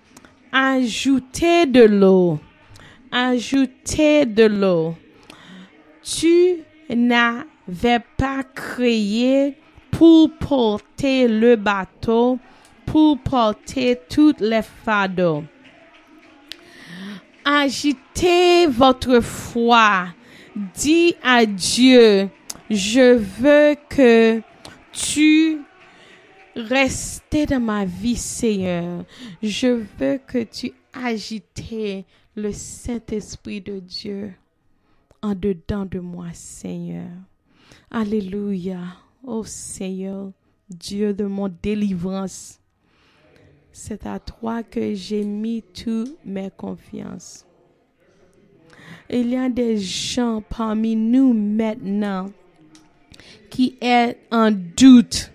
ajoutez 0.52 1.66
de 1.66 1.82
l'eau. 1.82 2.38
Ajoutez 3.10 4.26
de 4.26 4.44
l'eau. 4.44 4.94
Tu 6.02 6.58
n'avais 6.90 8.00
pas 8.16 8.42
créé 8.54 9.54
pour 9.90 10.30
porter 10.38 11.28
le 11.28 11.56
bateau, 11.56 12.38
pour 12.84 13.18
porter 13.18 13.98
toutes 14.08 14.40
les 14.40 14.62
fardeaux. 14.62 15.44
Agitez 17.44 18.66
votre 18.66 19.20
foi. 19.20 20.08
Dis 20.74 21.14
à 21.22 21.46
Dieu, 21.46 22.28
je 22.70 23.14
veux 23.14 23.76
que 23.88 24.40
tu 24.92 25.58
restes 26.56 27.36
dans 27.48 27.60
ma 27.60 27.84
vie, 27.84 28.16
Seigneur. 28.16 29.04
Je 29.42 29.84
veux 29.98 30.18
que 30.26 30.42
tu 30.42 30.72
agites 30.92 31.62
le 32.34 32.52
Saint-Esprit 32.52 33.60
de 33.60 33.78
Dieu 33.78 34.32
en 35.22 35.34
dedans 35.34 35.84
de 35.84 36.00
moi, 36.00 36.28
Seigneur. 36.32 37.10
Alléluia. 37.90 38.80
Oh 39.24 39.44
Seigneur, 39.44 40.32
Dieu 40.68 41.12
de 41.12 41.24
mon 41.24 41.48
délivrance. 41.62 42.60
C'est 43.72 44.06
à 44.06 44.18
toi 44.18 44.62
que 44.62 44.94
j'ai 44.94 45.24
mis 45.24 45.62
toutes 45.62 46.16
mes 46.24 46.50
confiances. 46.50 47.46
Il 49.10 49.28
y 49.30 49.36
a 49.36 49.48
des 49.48 49.76
gens 49.76 50.42
parmi 50.48 50.96
nous 50.96 51.32
maintenant 51.32 52.30
qui 53.50 53.76
est 53.80 54.18
en 54.30 54.50
doute. 54.50 55.30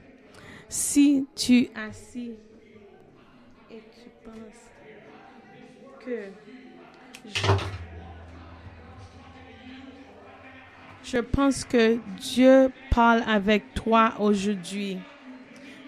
Si 0.72 1.28
tu 1.36 1.68
assis 1.76 2.32
et 3.70 3.84
tu 3.92 4.10
penses 4.24 4.72
que 6.00 6.30
je, 11.04 11.18
pense 11.20 11.66
que 11.66 12.00
Dieu 12.18 12.72
parle 12.90 13.22
avec 13.28 13.74
toi 13.74 14.14
aujourd'hui. 14.18 14.98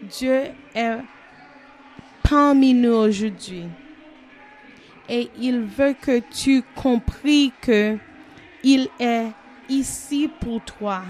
Dieu 0.01 0.47
est 0.75 0.97
parmi 2.29 2.73
nous 2.73 2.91
aujourd'hui. 2.91 3.67
Et 5.07 5.29
il 5.39 5.61
veut 5.61 5.93
que 5.93 6.19
tu 6.19 6.61
compris 6.75 7.53
que 7.61 7.97
il 8.65 8.89
est 8.99 9.31
ici 9.69 10.29
pour 10.41 10.61
toi. 10.65 11.03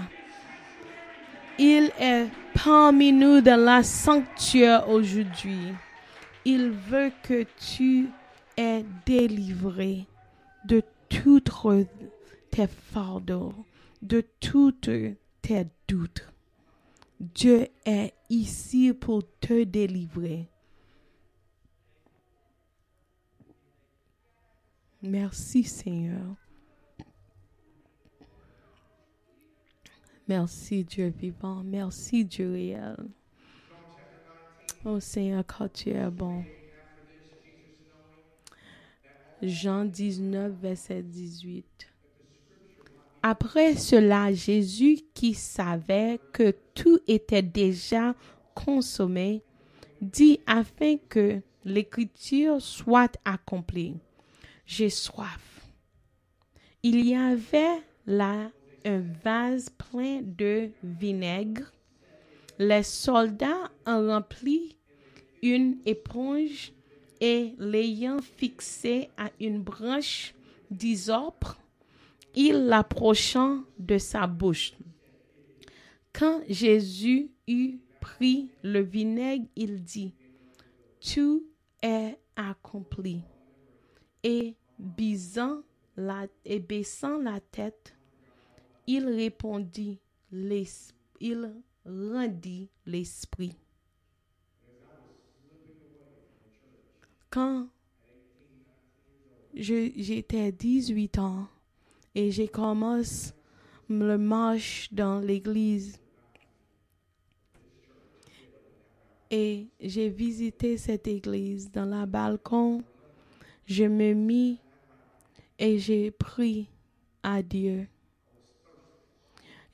Il 1.58 1.92
est 2.00 2.28
parmi 2.64 3.12
nous 3.12 3.40
dans 3.40 3.60
la 3.60 3.82
sanctuaire 3.82 4.88
aujourd'hui. 4.88 5.72
Il 6.44 6.70
veut 6.70 7.12
que 7.22 7.44
tu 7.58 8.08
es 8.56 8.84
délivré 9.06 10.06
de 10.64 10.82
toutes 11.08 11.88
tes 12.50 12.66
fardeaux, 12.66 13.54
de 14.02 14.24
toutes 14.40 14.90
tes 15.42 15.66
doutes. 15.86 16.28
Dieu 17.20 17.68
est 17.86 18.12
ici 18.28 18.92
pour 18.92 19.22
te 19.40 19.62
délivrer. 19.64 20.48
Merci 25.02 25.64
Seigneur. 25.64 26.43
Merci 30.26 30.84
Dieu 30.84 31.12
vivant. 31.16 31.62
Merci 31.64 32.24
Dieu 32.24 32.52
réel. 32.52 32.96
Oh 34.84 35.00
Seigneur, 35.00 35.44
quand 35.46 35.72
tu 35.72 35.90
es 35.90 36.10
bon. 36.10 36.44
Jean 39.42 39.84
19, 39.84 40.52
verset 40.60 41.02
18. 41.02 41.66
Après 43.22 43.74
cela, 43.76 44.32
Jésus, 44.32 44.98
qui 45.14 45.34
savait 45.34 46.20
que 46.32 46.54
tout 46.74 47.00
était 47.06 47.42
déjà 47.42 48.14
consommé, 48.54 49.42
dit 50.00 50.40
afin 50.46 50.96
que 51.08 51.40
l'écriture 51.64 52.60
soit 52.60 53.16
accomplie. 53.24 53.96
J'ai 54.66 54.90
soif. 54.90 55.66
Il 56.82 57.06
y 57.06 57.14
avait 57.14 57.82
là 58.06 58.50
un 58.84 59.02
vase 59.22 59.70
plein 59.70 60.20
de 60.22 60.70
vinaigre. 60.82 61.72
Les 62.58 62.82
soldats 62.82 63.70
ont 63.86 64.08
rempli 64.08 64.76
une 65.42 65.78
éponge 65.84 66.72
et 67.20 67.54
l'ayant 67.58 68.20
fixé 68.20 69.08
à 69.16 69.30
une 69.40 69.62
branche 69.62 70.34
d'isopre, 70.70 71.58
il 72.34 72.66
l'approcha 72.66 73.56
de 73.78 73.98
sa 73.98 74.26
bouche. 74.26 74.74
Quand 76.12 76.42
Jésus 76.48 77.30
eut 77.46 77.78
pris 78.00 78.50
le 78.62 78.80
vinaigre, 78.80 79.46
il 79.56 79.82
dit, 79.82 80.12
Tout 81.00 81.44
est 81.82 82.18
accompli. 82.36 83.22
Et 84.22 84.54
baissant 84.78 85.60
la, 85.96 86.26
et 86.44 86.60
baissant 86.60 87.18
la 87.18 87.40
tête, 87.40 87.94
il 88.86 89.06
répondit, 89.06 89.98
il 91.20 91.52
rendit 91.86 92.68
l'esprit. 92.86 93.56
Quand 97.30 97.68
j'étais 99.54 100.52
18 100.52 101.18
ans 101.18 101.48
et 102.14 102.30
j'ai 102.30 102.48
commencé 102.48 103.32
le 103.88 104.16
marche 104.16 104.92
dans 104.92 105.20
l'église 105.20 105.98
et 109.30 109.66
j'ai 109.80 110.08
visité 110.08 110.76
cette 110.76 111.08
église 111.08 111.70
dans 111.70 111.84
la 111.84 112.06
balcon, 112.06 112.82
je 113.66 113.84
me 113.84 114.12
mis 114.12 114.58
et 115.58 115.78
j'ai 115.78 116.10
prié 116.10 116.68
à 117.22 117.42
Dieu. 117.42 117.88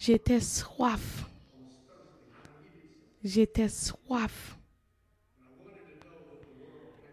J'étais 0.00 0.40
soif. 0.40 1.26
J'étais 3.22 3.68
soif. 3.68 4.56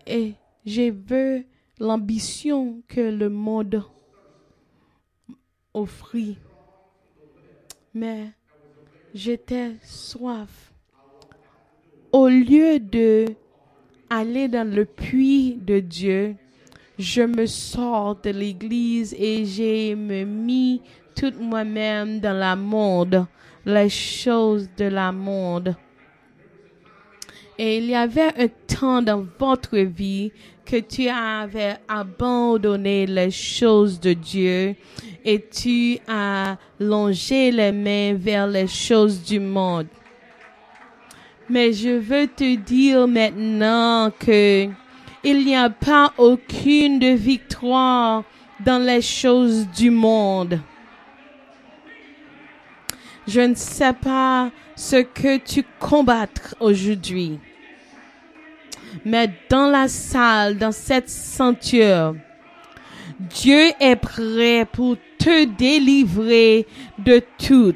Et 0.05 0.35
j'ai 0.65 0.91
vu 0.91 1.45
l'ambition 1.79 2.81
que 2.87 3.01
le 3.01 3.27
monde 3.27 3.83
offrit. 5.73 6.37
Mais 7.93 8.31
j'étais 9.13 9.75
soif. 9.83 10.71
Au 12.13 12.29
lieu 12.29 12.79
de 12.79 13.25
aller 14.09 14.47
dans 14.47 14.73
le 14.73 14.85
puits 14.85 15.55
de 15.55 15.81
Dieu, 15.81 16.37
je 16.97 17.23
me 17.23 17.47
sors 17.47 18.15
de 18.21 18.29
l'église 18.29 19.13
et 19.19 19.43
j'ai 19.43 19.93
me 19.93 20.23
mis 20.23 20.81
toute 21.17 21.39
moi-même 21.39 22.19
dans 22.19 22.37
la 22.37 22.55
monde, 22.55 23.25
les 23.65 23.89
choses 23.89 24.69
de 24.77 24.85
la 24.85 25.11
monde. 25.11 25.75
Et 27.57 27.79
il 27.79 27.85
y 27.85 27.95
avait 27.95 28.33
un 28.37 28.47
temps 28.67 29.01
dans 29.01 29.25
votre 29.39 29.77
vie 29.79 30.31
que 30.63 30.77
tu 30.77 31.09
avais 31.09 31.77
abandonné 31.87 33.07
les 33.07 33.31
choses 33.31 33.99
de 33.99 34.13
Dieu 34.13 34.75
et 35.25 35.43
tu 35.49 35.97
as 36.07 36.57
longé 36.79 37.51
les 37.51 37.71
mains 37.71 38.13
vers 38.13 38.45
les 38.45 38.67
choses 38.67 39.23
du 39.23 39.39
monde. 39.39 39.87
Mais 41.49 41.73
je 41.73 41.97
veux 41.97 42.27
te 42.27 42.55
dire 42.57 43.07
maintenant 43.07 44.11
que 44.19 44.67
il 45.23 45.45
n'y 45.45 45.55
a 45.55 45.69
pas 45.69 46.13
aucune 46.17 47.15
victoire 47.15 48.23
dans 48.63 48.83
les 48.83 49.01
choses 49.01 49.67
du 49.75 49.89
monde. 49.89 50.59
Je 53.27 53.41
ne 53.41 53.55
sais 53.55 53.93
pas 53.93 54.49
ce 54.75 54.97
que 54.97 55.37
tu 55.37 55.65
combattes 55.79 56.55
aujourd'hui. 56.59 57.39
Mais 59.03 59.29
dans 59.49 59.67
la 59.67 59.87
salle, 59.89 60.57
dans 60.57 60.71
cette 60.71 61.09
ceinture, 61.09 62.15
Dieu 63.19 63.71
est 63.79 63.95
prêt 63.97 64.65
pour 64.71 64.95
te 65.17 65.45
délivrer 65.45 66.67
de 66.99 67.21
tout. 67.37 67.75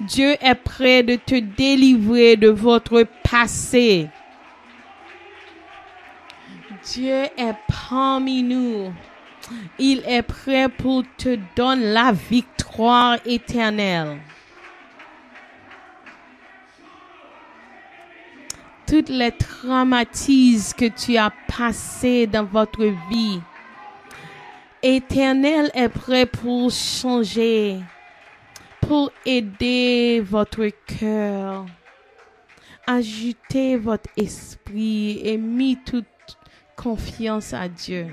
Dieu 0.00 0.36
est 0.40 0.54
prêt 0.54 1.02
de 1.02 1.16
te 1.16 1.38
délivrer 1.38 2.36
de 2.36 2.48
votre 2.48 3.04
passé. 3.28 4.08
Dieu 6.84 7.24
est 7.36 7.56
parmi 7.88 8.42
nous. 8.42 8.92
Il 9.78 10.02
est 10.06 10.22
prêt 10.22 10.68
pour 10.68 11.04
te 11.16 11.38
donner 11.56 11.92
la 11.92 12.12
victoire 12.12 13.18
éternelle. 13.24 14.18
Toutes 18.86 19.08
les 19.08 19.32
traumatismes 19.32 20.76
que 20.76 20.86
tu 20.86 21.16
as 21.16 21.32
passés 21.56 22.26
dans 22.26 22.44
votre 22.44 22.84
vie, 23.10 23.40
Éternel 24.82 25.70
est 25.74 25.88
prêt 25.88 26.26
pour 26.26 26.70
changer, 26.70 27.78
pour 28.80 29.12
aider 29.24 30.20
votre 30.20 30.66
cœur, 30.98 31.66
ajouter 32.86 33.76
votre 33.76 34.10
esprit 34.16 35.20
et 35.24 35.38
mis 35.38 35.78
toute 35.84 36.06
confiance 36.76 37.54
à 37.54 37.68
Dieu. 37.68 38.08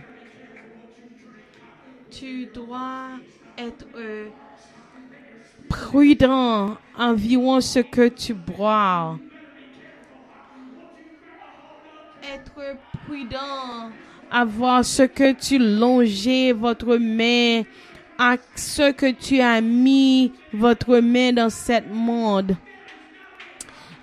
Tu 2.11 2.45
dois 2.47 3.09
être 3.57 3.85
euh, 3.95 4.29
prudent 5.69 6.77
environ 6.97 7.61
ce 7.61 7.79
que 7.79 8.07
tu 8.07 8.33
bois. 8.33 9.17
Être 12.31 12.77
prudent 13.07 13.91
voir 14.45 14.85
ce 14.85 15.03
que 15.03 15.33
tu 15.33 15.57
longeais 15.57 16.51
votre 16.51 16.97
main, 16.97 17.63
à 18.17 18.35
ce 18.55 18.91
que 18.91 19.11
tu 19.11 19.41
as 19.41 19.61
mis 19.61 20.31
votre 20.53 20.99
main 20.99 21.33
dans 21.33 21.49
cette 21.49 21.91
monde. 21.91 22.55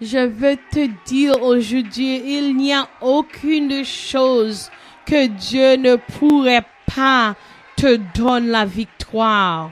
Je 0.00 0.26
veux 0.26 0.56
te 0.72 0.88
dire 1.06 1.40
aujourd'hui, 1.42 2.16
il 2.36 2.56
n'y 2.56 2.74
a 2.74 2.88
aucune 3.00 3.84
chose 3.84 4.70
que 5.06 5.26
Dieu 5.26 5.76
ne 5.76 5.96
pourrait 5.96 6.66
pas 6.94 7.34
te 7.76 7.96
donner 8.18 8.48
la 8.48 8.64
victoire. 8.64 9.70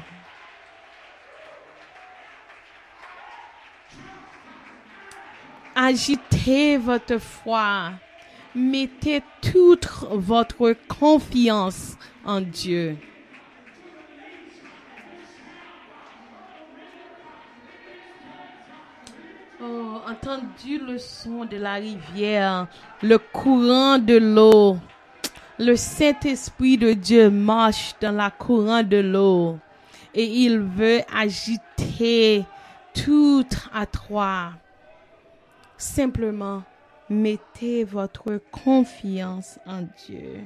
Agitez 5.74 6.76
votre 6.76 7.18
foi. 7.18 7.90
Mettez 8.54 9.22
toute 9.42 9.88
votre 10.12 10.74
confiance 10.88 11.96
en 12.24 12.40
Dieu. 12.40 12.96
Oh, 19.60 20.00
entendu 20.08 20.78
le 20.78 20.98
son 20.98 21.44
de 21.46 21.56
la 21.56 21.74
rivière, 21.74 22.68
le 23.02 23.18
courant 23.18 23.98
de 23.98 24.16
l'eau. 24.16 24.78
Le 25.58 25.74
Saint-Esprit 25.74 26.76
de 26.76 26.92
Dieu 26.92 27.30
marche 27.30 27.94
dans 28.00 28.14
la 28.14 28.30
courant 28.30 28.82
de 28.82 28.98
l'eau 28.98 29.58
et 30.14 30.24
il 30.24 30.60
veut 30.60 31.00
agiter 31.12 32.44
tout 32.94 33.46
à 33.72 33.86
toi. 33.86 34.52
Simplement, 35.76 36.62
mettez 37.14 37.84
votre 37.84 38.38
confiance 38.50 39.58
en 39.66 39.82
Dieu. 40.06 40.40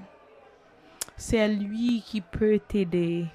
C'est 1.17 1.49
lui 1.49 2.03
qui 2.07 2.21
peut 2.21 2.61
t'aider. 2.61 3.27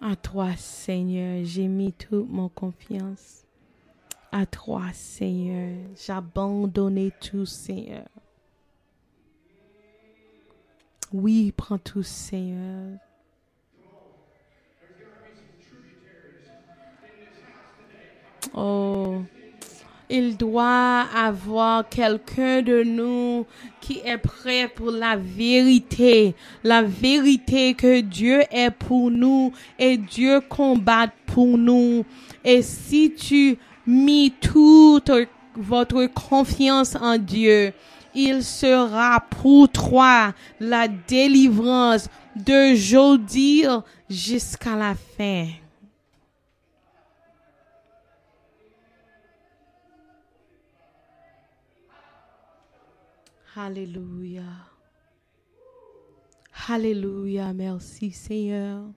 À 0.00 0.16
toi, 0.16 0.56
Seigneur, 0.56 1.44
j'ai 1.44 1.68
mis 1.68 1.92
toute 1.92 2.28
mon 2.28 2.48
confiance. 2.48 3.44
À 4.32 4.46
toi, 4.46 4.82
Seigneur, 4.92 5.78
j'abandonne 5.94 7.10
tout, 7.20 7.46
Seigneur. 7.46 8.08
Oui, 11.12 11.52
prends 11.56 11.78
tout, 11.78 12.02
Seigneur. 12.02 12.98
Oh, 18.54 19.22
il 20.10 20.36
doit 20.36 21.06
avoir 21.14 21.88
quelqu'un 21.88 22.62
de 22.62 22.82
nous 22.82 23.46
qui 23.80 24.00
est 24.04 24.18
prêt 24.18 24.68
pour 24.68 24.90
la 24.90 25.16
vérité, 25.16 26.34
la 26.62 26.82
vérité 26.82 27.74
que 27.74 28.00
Dieu 28.00 28.42
est 28.50 28.70
pour 28.70 29.10
nous 29.10 29.52
et 29.78 29.96
Dieu 29.96 30.40
combat 30.48 31.08
pour 31.26 31.56
nous. 31.58 32.04
Et 32.44 32.62
si 32.62 33.12
tu 33.14 33.56
mis 33.86 34.32
toute 34.40 35.10
votre 35.56 36.06
confiance 36.06 36.96
en 36.96 37.18
Dieu, 37.18 37.72
il 38.14 38.42
sera 38.42 39.20
pour 39.20 39.68
toi 39.68 40.32
la 40.60 40.88
délivrance 40.88 42.08
de 42.36 42.74
aujourd'hui 42.74 43.64
jusqu'à 44.08 44.76
la 44.76 44.94
fin. 45.16 45.61
Alléluia. 53.64 54.42
Alléluia. 56.66 57.52
Merci 57.52 58.10
Seigneur. 58.10 58.90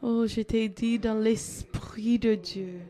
Oh, 0.00 0.26
je 0.26 0.40
t'ai 0.40 0.70
dit 0.70 0.98
dans 0.98 1.18
l'Esprit 1.18 2.18
de 2.18 2.34
Dieu 2.34 2.80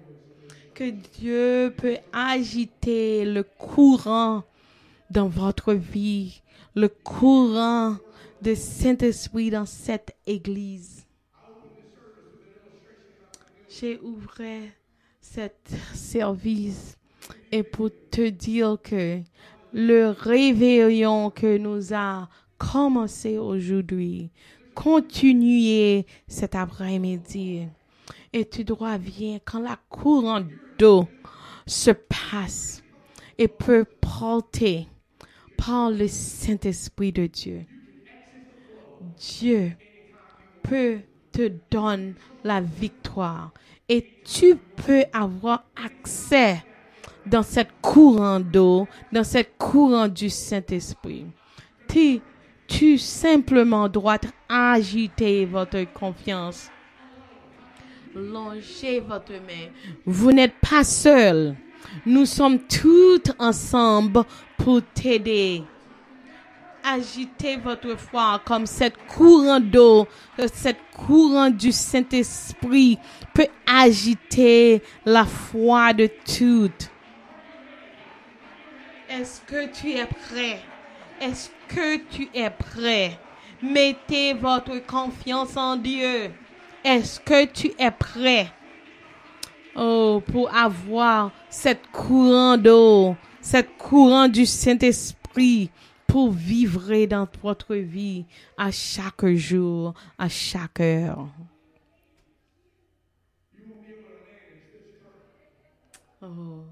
que 0.73 0.89
Dieu 1.19 1.75
peut 1.77 1.97
agiter 2.13 3.25
le 3.25 3.43
courant 3.43 4.45
dans 5.11 5.27
votre 5.27 5.75
vie, 5.75 6.43
le 6.77 6.87
courant 6.89 7.97
de 8.41 8.55
Saint-Esprit 8.55 9.51
dans 9.51 9.67
cette 9.67 10.15
église. 10.29 11.05
J'ai 13.69 13.99
ouvert 13.99 14.71
cet 15.21 15.73
service 15.93 16.97
et 17.51 17.63
pour 17.65 17.91
te 18.11 18.29
dire 18.29 18.79
que 18.83 19.21
le 19.73 20.09
réveillon 20.11 21.31
que 21.31 21.57
nous 21.57 21.95
a 21.95 22.29
commencé 22.59 23.39
aujourd'hui, 23.39 24.31
continuer 24.75 26.07
cet 26.27 26.55
après-midi. 26.55 27.67
Et 28.33 28.45
tu 28.45 28.65
dois 28.65 28.99
bien 28.99 29.39
quand 29.45 29.61
la 29.61 29.79
courant 29.89 30.43
d'eau 30.79 31.09
se 31.67 31.91
passe 31.91 32.83
et 33.39 33.49
peut 33.49 33.85
porter 34.01 34.87
par 35.57 35.91
le 35.91 36.09
Saint-Esprit 36.09 37.13
de 37.13 37.27
Dieu. 37.27 37.67
Dieu 39.17 39.73
peut 40.63 40.99
te 41.33 41.51
donner 41.71 42.15
la 42.45 42.61
victoire 42.61 43.53
et 43.89 44.07
tu 44.25 44.57
peux 44.57 45.05
avoir 45.13 45.65
accès 45.85 46.63
dans 47.27 47.43
cette 47.43 47.71
courant 47.81 48.41
d'eau, 48.41 48.87
dans 49.13 49.25
cette 49.25 49.57
courant 49.59 50.09
du 50.09 50.29
Saint-Esprit. 50.31 51.27
Tu, 51.89 52.21
tu 52.67 52.99
simplement 52.99 53.89
dois 53.89 54.19
agiter 54.49 55.45
votre 55.47 55.85
confiance. 55.93 56.71
Longez 58.15 59.01
votre 59.01 59.33
main. 59.33 59.69
Vous 60.05 60.33
n'êtes 60.33 60.55
pas 60.61 60.85
seul. 60.85 61.57
Nous 62.07 62.27
sommes 62.27 62.59
toutes 62.61 63.33
ensemble 63.39 64.25
pour 64.59 64.83
t'aider. 64.95 65.63
Agitez 66.85 67.57
votre 67.57 67.97
foi 67.97 68.41
comme 68.45 68.67
cette 68.67 68.97
courant 69.07 69.61
d'eau, 69.61 70.09
cette 70.53 70.81
courant 70.97 71.49
du 71.49 71.71
Saint-Esprit 71.71 72.99
peut 73.33 73.47
agiter 73.67 74.83
la 75.05 75.25
foi 75.25 75.93
de 75.93 76.09
toutes. 76.27 76.92
Est-ce 79.13 79.43
que 79.43 79.71
tu 79.71 79.91
es 79.91 80.07
prêt? 80.07 80.59
Est-ce 81.21 81.51
que 81.69 81.99
tu 82.09 82.31
es 82.35 82.49
prêt? 82.49 83.19
Mettez 83.63 84.33
votre 84.33 84.79
confiance 84.87 85.55
en 85.55 85.77
Dieu. 85.77 86.31
Est-ce 86.83 87.21
que 87.21 87.45
tu 87.45 87.73
es 87.79 87.91
prêt? 87.91 88.51
Oh, 89.77 90.23
pour 90.27 90.55
avoir 90.55 91.31
cette 91.51 91.87
courant 91.89 92.57
d'eau, 92.57 93.15
cette 93.43 93.77
courant 93.77 94.29
du 94.29 94.47
Saint-Esprit 94.47 95.71
pour 96.07 96.33
vivre 96.33 97.05
dans 97.05 97.29
votre 97.43 97.75
vie 97.75 98.25
à 98.57 98.71
chaque 98.71 99.27
jour, 99.27 99.93
à 100.19 100.31
chaque 100.31 100.81
heure. 100.81 101.29
Oh, 106.23 106.65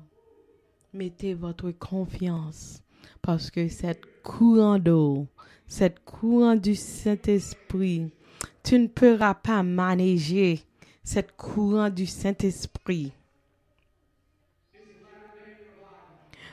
mettez 0.92 1.34
votre 1.34 1.70
confiance 1.70 2.82
parce 3.22 3.50
que 3.50 3.68
cette 3.68 4.22
courant 4.22 4.78
d'eau, 4.78 5.26
cette 5.66 6.04
courant 6.04 6.56
du 6.56 6.74
Saint-Esprit, 6.74 8.10
tu 8.62 8.78
ne 8.78 8.88
pourras 8.88 9.34
pas 9.34 9.62
manager 9.62 10.58
cette 11.02 11.36
courant 11.36 11.90
du 11.90 12.06
Saint-Esprit. 12.06 13.12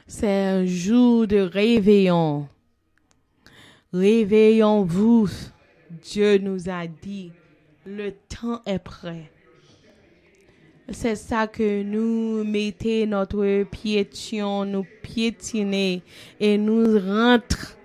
C'est 0.08 0.46
un 0.46 0.66
jour 0.66 1.28
de 1.28 1.38
réveillon. 1.38 2.48
Réveillons-vous. 3.92 5.30
Dieu 6.02 6.38
nous 6.38 6.70
a 6.70 6.88
dit, 6.88 7.32
le 7.86 8.12
temps 8.12 8.62
est 8.66 8.80
prêt. 8.80 9.32
C'est 10.90 11.18
ça 11.18 11.48
que 11.48 11.84
nous 11.84 12.46
mettons 12.46 13.06
notre 13.08 13.64
piétion, 13.64 14.64
nous 14.64 14.86
piétiner 15.02 16.02
et 16.40 16.58
nous 16.58 16.98
rentre, 16.98 17.78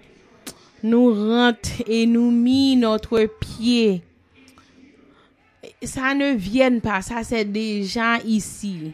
nous 0.85 1.13
rentre 1.13 1.83
et 1.89 2.07
nous 2.07 2.31
mis 2.31 2.77
notre 2.77 3.27
pied. 3.41 4.03
Ça 5.83 6.15
ne 6.15 6.35
vient 6.35 6.79
pas, 6.79 7.03
ça 7.03 7.25
c'est 7.25 7.45
déjà 7.45 8.19
ici. 8.19 8.93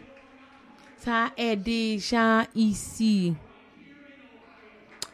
Ça 0.96 1.30
est 1.36 1.56
déjà 1.56 2.46
ici. 2.54 3.34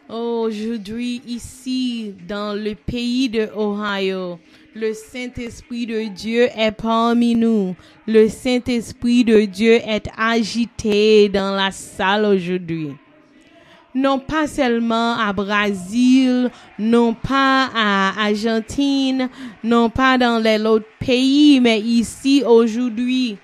Aujourd'hui, 0.08 1.20
ici, 1.26 2.14
dans 2.28 2.56
le 2.56 2.74
pays 2.74 3.28
de 3.28 3.48
Ohio, 3.56 4.38
le 4.74 4.92
Saint-Esprit 4.92 5.86
de 5.86 6.08
Dieu 6.08 6.48
est 6.56 6.72
parmi 6.72 7.36
nous. 7.36 7.76
Le 8.08 8.28
Saint-Esprit 8.28 9.24
de 9.24 9.42
Dieu 9.42 9.74
est 9.74 10.08
agité 10.18 11.28
dans 11.28 11.54
la 11.54 11.70
salle 11.70 12.24
aujourd'hui. 12.24 12.90
Non 13.94 14.18
pas 14.18 14.48
seulement 14.48 15.16
à 15.16 15.32
Brésil, 15.32 16.50
non 16.80 17.14
pas 17.14 17.70
à 17.72 18.26
Argentine, 18.26 19.28
non 19.62 19.88
pas 19.90 20.18
dans 20.18 20.42
les 20.42 20.60
autres 20.66 20.88
pays, 20.98 21.60
mais 21.60 21.80
ici 21.80 22.42
aujourd'hui. 22.44 23.38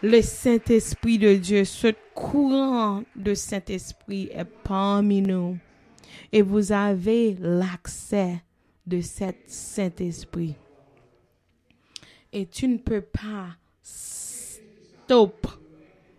Le 0.00 0.22
Saint-Esprit 0.22 1.18
de 1.18 1.34
Dieu, 1.34 1.64
ce 1.64 1.88
courant 2.14 3.02
de 3.16 3.34
Saint-Esprit 3.34 4.30
est 4.32 4.46
parmi 4.62 5.20
nous. 5.20 5.58
Et 6.32 6.42
vous 6.42 6.70
avez 6.70 7.36
l'accès 7.40 8.40
de 8.88 9.00
cet 9.02 9.36
Saint-Esprit. 9.46 10.54
Et 12.32 12.46
tu 12.46 12.66
ne 12.68 12.78
peux 12.78 13.02
pas 13.02 13.48
stop 13.82 15.46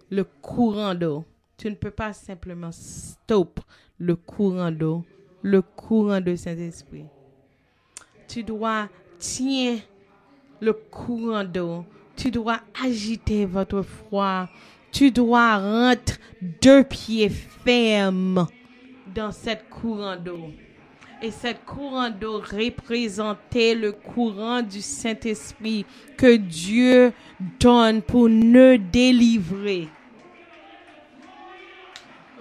le 0.09 0.23
courant 0.23 0.93
d'eau. 0.93 1.25
Tu 1.57 1.69
ne 1.69 1.75
peux 1.75 1.91
pas 1.91 2.13
simplement 2.13 2.71
stop 2.71 3.59
le 3.97 4.15
courant 4.15 4.71
d'eau, 4.71 5.03
le 5.41 5.61
courant 5.61 6.21
de 6.21 6.35
Saint-Esprit. 6.35 7.05
Tu 8.27 8.43
dois 8.43 8.87
tenir 9.19 9.79
le 10.61 10.73
courant 10.73 11.43
d'eau. 11.43 11.85
Tu 12.15 12.29
dois 12.29 12.59
agiter 12.83 13.45
votre 13.45 13.81
foi. 13.81 14.47
Tu 14.91 15.11
dois 15.11 15.57
rentrer 15.57 16.17
deux 16.61 16.83
pieds 16.83 17.29
fermes 17.29 18.47
dans 19.13 19.31
cette 19.31 19.69
courant 19.69 20.15
d'eau. 20.15 20.51
Et 21.21 21.31
cette 21.31 21.65
courant 21.65 22.09
d'eau 22.09 22.39
représentait 22.39 23.75
le 23.75 23.91
courant 23.91 24.61
du 24.61 24.81
Saint-Esprit 24.81 25.85
que 26.17 26.37
Dieu 26.37 27.11
donne 27.59 28.01
pour 28.01 28.29
nous 28.29 28.77
délivrer. 28.77 29.89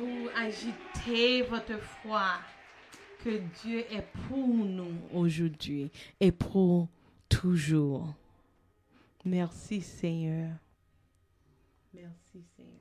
Ou 0.00 0.28
agitez 0.36 1.42
votre 1.42 1.80
foi 1.80 2.34
que 3.24 3.40
Dieu 3.64 3.80
est 3.90 4.06
pour 4.28 4.46
nous 4.46 4.94
aujourd'hui 5.12 5.90
et 6.20 6.30
pour 6.30 6.86
toujours. 7.28 8.14
Merci 9.24 9.80
Seigneur. 9.80 10.52
Merci 11.92 12.44
Seigneur. 12.56 12.78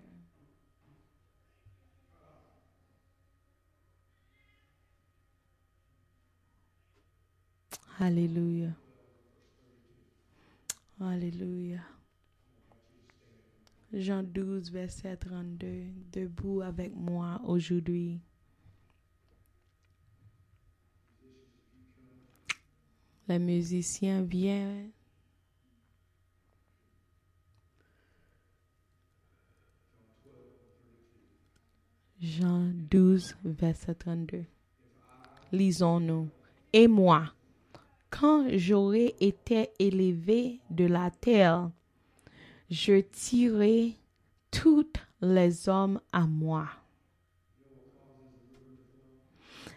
Alléluia. 7.99 8.75
Alléluia. 10.99 11.81
Jean 13.91 14.21
12, 14.21 14.69
verset 14.71 15.17
32. 15.17 15.85
Debout 16.11 16.61
avec 16.61 16.93
moi 16.95 17.41
aujourd'hui. 17.43 18.19
Les 23.27 23.39
musiciens 23.39 24.21
viennent. 24.21 24.91
Jean 32.21 32.71
12, 32.91 33.35
verset 33.43 33.95
32. 33.95 34.45
Lisons-nous. 35.51 36.29
Et 36.73 36.87
moi, 36.87 37.33
quand 38.09 38.47
j'aurai 38.57 39.15
été 39.19 39.69
élevé 39.79 40.59
de 40.69 40.85
la 40.85 41.11
terre, 41.11 41.71
je 42.69 43.01
tirerai 43.01 43.95
tous 44.51 44.91
les 45.21 45.69
hommes 45.69 45.99
à 46.11 46.25
moi. 46.25 46.67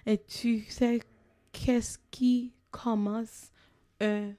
Et 0.06 0.18
tu 0.18 0.62
sais 0.68 1.00
qu'est-ce 1.52 1.98
qui 2.10 2.52
commence? 2.70 3.50
Un, 4.00 4.32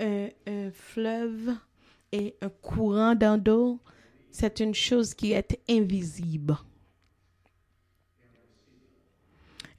un, 0.00 0.28
un 0.46 0.70
fleuve 0.72 1.56
et 2.10 2.34
un 2.40 2.48
courant 2.48 3.14
d'eau? 3.14 3.80
C'est 4.30 4.60
une 4.60 4.74
chose 4.74 5.14
qui 5.14 5.32
est 5.32 5.60
invisible. 5.68 6.56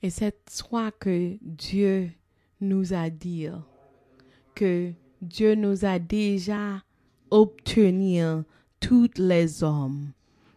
Et 0.01 0.09
c'est 0.09 0.45
toi 0.45 0.91
que 0.91 1.37
Dieu 1.41 2.11
nous 2.63 2.93
a 2.93 3.09
dit 3.09 3.47
que 4.55 4.91
Dieu 5.21 5.55
nous 5.55 5.85
a 5.85 5.99
déjà 5.99 6.81
obtenu 7.29 8.21
tous 8.79 9.09
les 9.17 9.63
hommes. 9.63 10.11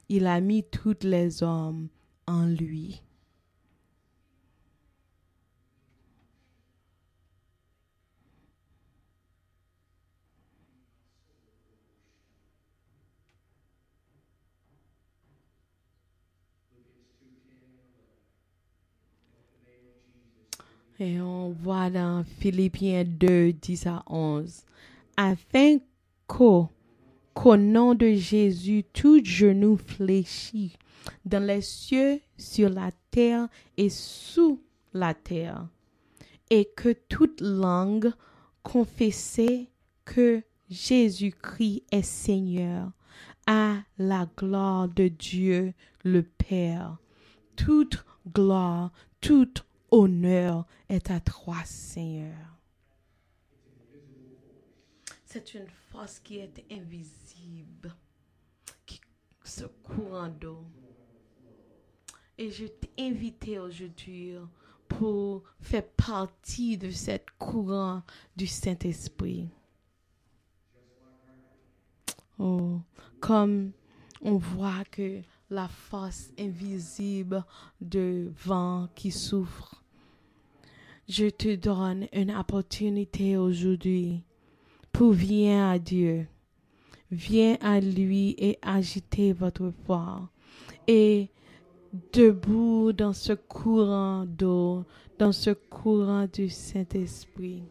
Il 0.09 0.27
a 0.27 0.41
mis 0.41 0.65
tous 0.65 1.03
les 1.03 1.43
hommes 1.43 1.89
en 2.27 2.47
lui. 2.47 3.03
Et 20.99 21.21
on 21.21 21.51
voit 21.51 21.91
dans 21.91 22.25
Philippiens 22.25 23.05
2, 23.05 23.53
10 23.53 23.87
à 23.87 24.03
11, 24.07 24.65
afin 25.19 25.77
qu'au 26.27 26.71
nom 27.45 27.95
de 27.95 28.13
Jésus, 28.15 28.83
tout 28.95 29.23
genou 29.23 29.77
fléchit 29.77 30.79
dans 31.27 31.45
les 31.45 31.61
cieux, 31.61 32.21
sur 32.39 32.71
la 32.71 32.91
terre 33.11 33.49
et 33.77 33.91
sous 33.91 34.63
la 34.95 35.13
terre, 35.13 35.69
et 36.49 36.67
que 36.75 36.95
toute 37.09 37.43
langue 37.43 38.11
confessait 38.63 39.69
que 40.07 40.43
Jésus-Christ 40.71 41.85
est 41.93 42.03
Seigneur, 42.03 42.91
à 43.47 43.77
la 43.99 44.27
gloire 44.37 44.89
de 44.89 45.09
Dieu 45.09 45.75
le 46.05 46.23
Père. 46.23 46.97
Toute 47.55 48.05
gloire, 48.35 48.93
tout 49.21 49.49
honneur 49.91 50.67
est 50.89 51.11
à 51.11 51.21
toi, 51.21 51.57
Seigneur. 51.65 52.37
C'est 55.25 55.55
une 55.55 55.69
force 55.91 56.19
qui 56.21 56.39
est 56.39 56.65
invisible, 56.71 57.95
qui 58.87 59.01
se 59.45 59.65
courant 59.83 60.29
d'eau. 60.29 60.65
Et 62.39 62.51
je 62.51 62.67
t'ai 62.67 62.91
invité 62.99 63.59
aujourd'hui 63.59 64.35
pour 64.89 65.43
faire 65.61 65.87
partie 65.87 66.79
de 66.79 66.91
cette 66.91 67.31
courant 67.39 68.03
du 68.37 68.47
Saint-Esprit. 68.47 69.49
Oh, 72.39 72.81
comme 73.21 73.73
on 74.21 74.37
voit 74.37 74.85
que 74.91 75.23
la 75.51 75.69
force 75.69 76.31
invisible 76.39 77.45
de 77.81 78.31
vent 78.45 78.89
qui 78.95 79.11
souffre. 79.11 79.83
Je 81.09 81.27
te 81.27 81.55
donne 81.55 82.07
une 82.13 82.35
opportunité 82.35 83.37
aujourd'hui 83.37 84.23
pour 84.93 85.13
venir 85.13 85.65
à 85.65 85.79
Dieu. 85.79 86.27
Viens 87.13 87.57
à 87.61 87.79
lui 87.79 88.35
et 88.39 88.59
agitez 88.61 89.33
votre 89.33 89.73
foi. 89.85 90.29
Et 90.89 91.29
debout 92.13 92.93
dans 92.93 93.13
ce 93.13 93.33
courant 93.33 94.25
d'eau, 94.27 94.85
dans 95.19 95.33
ce 95.33 95.51
courant 95.51 96.27
du 96.33 96.49
Saint-Esprit. 96.49 97.63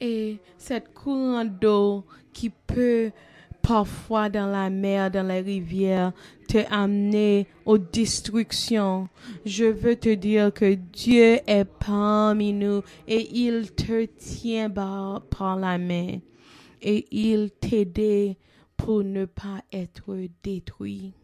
Et 0.00 0.38
cette 0.58 0.92
courant 0.92 1.44
d'eau 1.44 2.04
qui 2.32 2.50
peut 2.50 3.12
parfois 3.62 4.28
dans 4.28 4.46
la 4.46 4.68
mer, 4.70 5.10
dans 5.10 5.26
les 5.26 5.40
rivières, 5.40 6.12
te 6.48 6.58
amener 6.70 7.46
aux 7.64 7.78
destructions. 7.78 9.08
Je 9.46 9.64
veux 9.64 9.96
te 9.96 10.12
dire 10.12 10.52
que 10.52 10.74
Dieu 10.74 11.38
est 11.46 11.64
parmi 11.64 12.52
nous 12.52 12.82
et 13.08 13.28
il 13.32 13.72
te 13.72 14.04
tient 14.04 14.68
par, 14.68 15.56
la 15.56 15.78
main 15.78 16.18
et 16.82 17.06
il 17.10 17.50
t'aide 17.52 18.36
pour 18.76 19.04
ne 19.04 19.24
pas 19.24 19.62
être 19.72 20.16
détruit. 20.42 21.14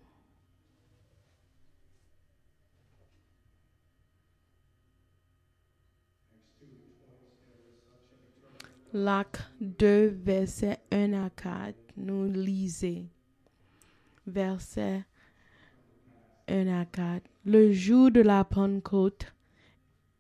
L'acte 8.95 9.51
2, 9.61 10.17
verset 10.25 10.79
1 10.91 11.13
à 11.13 11.29
4, 11.29 11.75
nous 11.99 12.25
lisons. 12.25 13.07
Verset 14.27 15.05
1 16.49 16.69
à 16.69 16.87
4. 16.87 17.23
Le 17.45 17.71
jour 17.71 18.11
de 18.11 18.23
la 18.23 18.45
Pentecôte, 18.45 19.35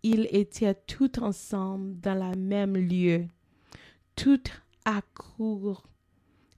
ils 0.03 0.29
étaient 0.31 0.75
tous 0.87 1.19
ensemble 1.19 1.99
dans 2.01 2.31
le 2.31 2.39
même 2.39 2.77
lieu, 2.77 3.27
tout 4.15 4.43
accourent, 4.85 5.89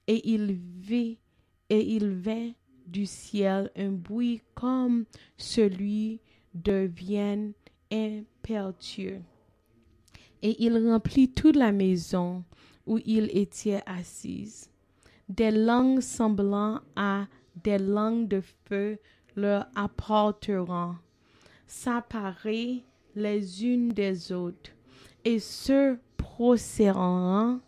et 0.08 0.28
il 0.30 0.58
vit, 0.80 1.16
et 1.68 1.94
il 1.94 2.10
vint 2.10 2.50
du 2.88 3.06
ciel 3.06 3.70
un 3.76 3.92
bruit 3.92 4.42
comme 4.56 5.04
celui 5.36 6.20
de 6.54 6.90
vient 6.92 7.52
impétueux 7.92 9.22
et 10.42 10.62
il 10.64 10.88
remplit 10.88 11.30
toute 11.30 11.56
la 11.56 11.72
maison 11.72 12.44
où 12.86 12.98
il 13.04 13.36
était 13.36 13.82
assis. 13.86 14.68
Des 15.28 15.50
langues 15.50 16.00
semblant 16.00 16.80
à 16.96 17.26
des 17.62 17.78
langues 17.78 18.28
de 18.28 18.42
feu 18.68 18.98
leur 19.36 19.66
apporteront, 19.74 20.96
s'apparaît 21.66 22.82
les 23.14 23.64
unes 23.64 23.90
des 23.90 24.32
autres, 24.32 24.70
et 25.24 25.38
se 25.38 25.96
procéderont 26.16 27.60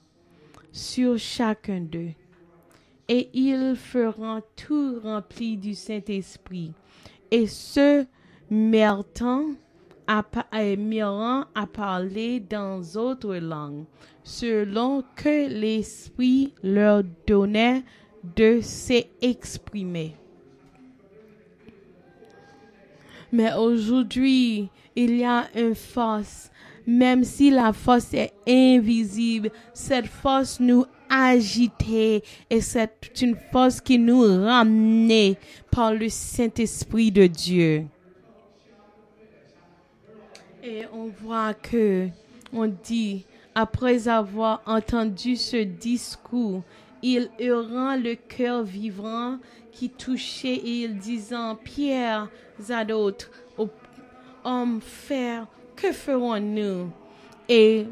sur 0.73 1.19
chacun 1.19 1.81
d'eux. 1.81 2.13
Et 3.09 3.29
ils 3.35 3.77
feront 3.77 4.41
tout 4.57 4.99
rempli 5.03 5.57
du 5.57 5.75
Saint-Esprit, 5.75 6.73
et 7.31 7.47
se 7.47 8.07
mettant 8.51 9.47
à, 10.13 11.47
à 11.55 11.67
parler 11.67 12.41
dans 12.41 12.81
d'autres 12.81 13.37
langues, 13.37 13.85
selon 14.23 15.03
que 15.17 15.49
l'Esprit 15.49 16.53
leur 16.63 17.03
donnait 17.27 17.83
de 18.37 18.61
s'exprimer. 18.61 20.15
Mais 23.33 23.55
aujourd'hui, 23.55 24.69
il 24.95 25.17
y 25.17 25.25
a 25.25 25.47
une 25.57 25.75
force. 25.75 26.51
Même 26.87 27.23
si 27.25 27.51
la 27.51 27.73
force 27.73 28.13
est 28.13 28.33
invisible, 28.47 29.51
cette 29.73 30.09
force 30.09 30.59
nous 30.59 30.85
agitait 31.09 32.23
et 32.51 32.61
c'est 32.61 32.91
une 33.23 33.37
force 33.53 33.81
qui 33.81 33.99
nous 33.99 34.23
ramenait 34.23 35.39
par 35.71 35.95
le 35.95 36.09
Saint-Esprit 36.09 37.13
de 37.13 37.27
Dieu. 37.29 37.87
Et 40.65 40.85
on 40.93 41.07
voit 41.07 41.55
que, 41.55 42.07
on 42.53 42.69
dit, 42.69 43.25
après 43.55 44.07
avoir 44.07 44.63
entendu 44.65 45.35
ce 45.37 45.57
discours, 45.57 46.63
il 47.03 47.29
rend 47.41 47.97
le 47.97 48.15
cœur 48.15 48.63
vivant 48.63 49.39
qui 49.73 49.91
touchait 49.91 50.55
et 50.55 50.85
il 50.85 50.99
disant, 50.99 51.57
Pierre 51.57 52.29
d'autres, 52.87 53.29
hommes, 54.45 54.81
frères, 54.81 55.49
que 55.75 55.91
ferons-nous? 55.91 56.91
Et 57.49 57.87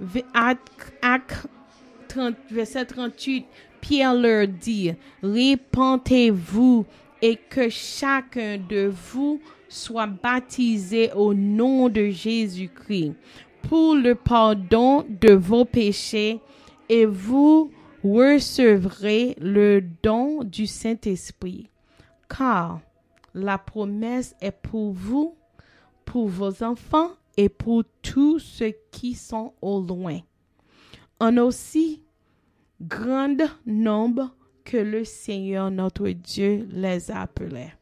verset 2.50 2.84
38, 2.84 3.46
Pierre 3.80 4.14
leur 4.14 4.46
dit, 4.46 4.94
répentez-vous 5.24 6.86
et 7.20 7.34
que 7.36 7.68
chacun 7.68 8.58
de 8.58 8.92
vous 9.12 9.40
soit 9.70 10.08
baptisé 10.08 11.12
au 11.12 11.32
nom 11.32 11.88
de 11.88 12.10
Jésus-Christ 12.10 13.14
pour 13.62 13.94
le 13.94 14.14
pardon 14.14 15.06
de 15.08 15.32
vos 15.32 15.64
péchés 15.64 16.40
et 16.88 17.06
vous 17.06 17.70
recevrez 18.02 19.36
le 19.40 19.80
don 20.02 20.42
du 20.42 20.66
Saint-Esprit. 20.66 21.70
Car 22.28 22.80
la 23.32 23.58
promesse 23.58 24.34
est 24.40 24.50
pour 24.50 24.92
vous, 24.92 25.36
pour 26.04 26.28
vos 26.28 26.64
enfants 26.64 27.12
et 27.36 27.48
pour 27.48 27.84
tous 28.02 28.40
ceux 28.40 28.74
qui 28.90 29.14
sont 29.14 29.54
au 29.62 29.80
loin. 29.80 30.18
En 31.20 31.36
aussi 31.36 32.02
grand 32.80 33.36
nombre 33.66 34.34
que 34.64 34.78
le 34.78 35.04
Seigneur 35.04 35.70
notre 35.70 36.08
Dieu 36.08 36.66
les 36.72 37.10
appelait 37.10 37.74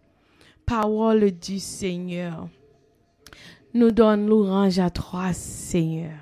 parole 0.69 1.31
du 1.31 1.59
Seigneur 1.61 2.47
nous 3.73 3.91
donne 3.91 4.27
l'orange 4.27 4.79
à 4.79 4.91
trois 4.91 5.33
Seigneur. 5.33 6.13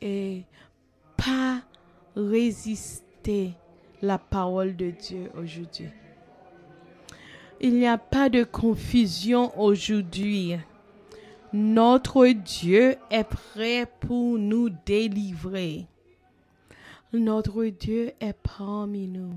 Et 0.00 0.44
pas 1.18 1.60
résister 2.16 3.52
la 4.00 4.16
parole 4.16 4.74
de 4.74 4.90
Dieu 4.90 5.30
aujourd'hui. 5.36 5.90
Il 7.60 7.74
n'y 7.74 7.86
a 7.86 7.98
pas 7.98 8.30
de 8.30 8.42
confusion 8.42 9.52
aujourd'hui. 9.60 10.56
Notre 11.52 12.26
Dieu 12.28 12.96
est 13.10 13.24
prêt 13.24 13.86
pour 14.00 14.38
nous 14.38 14.70
délivrer. 14.86 15.86
Notre 17.12 17.66
Dieu 17.66 18.12
est 18.18 18.36
parmi 18.56 19.08
nous. 19.08 19.34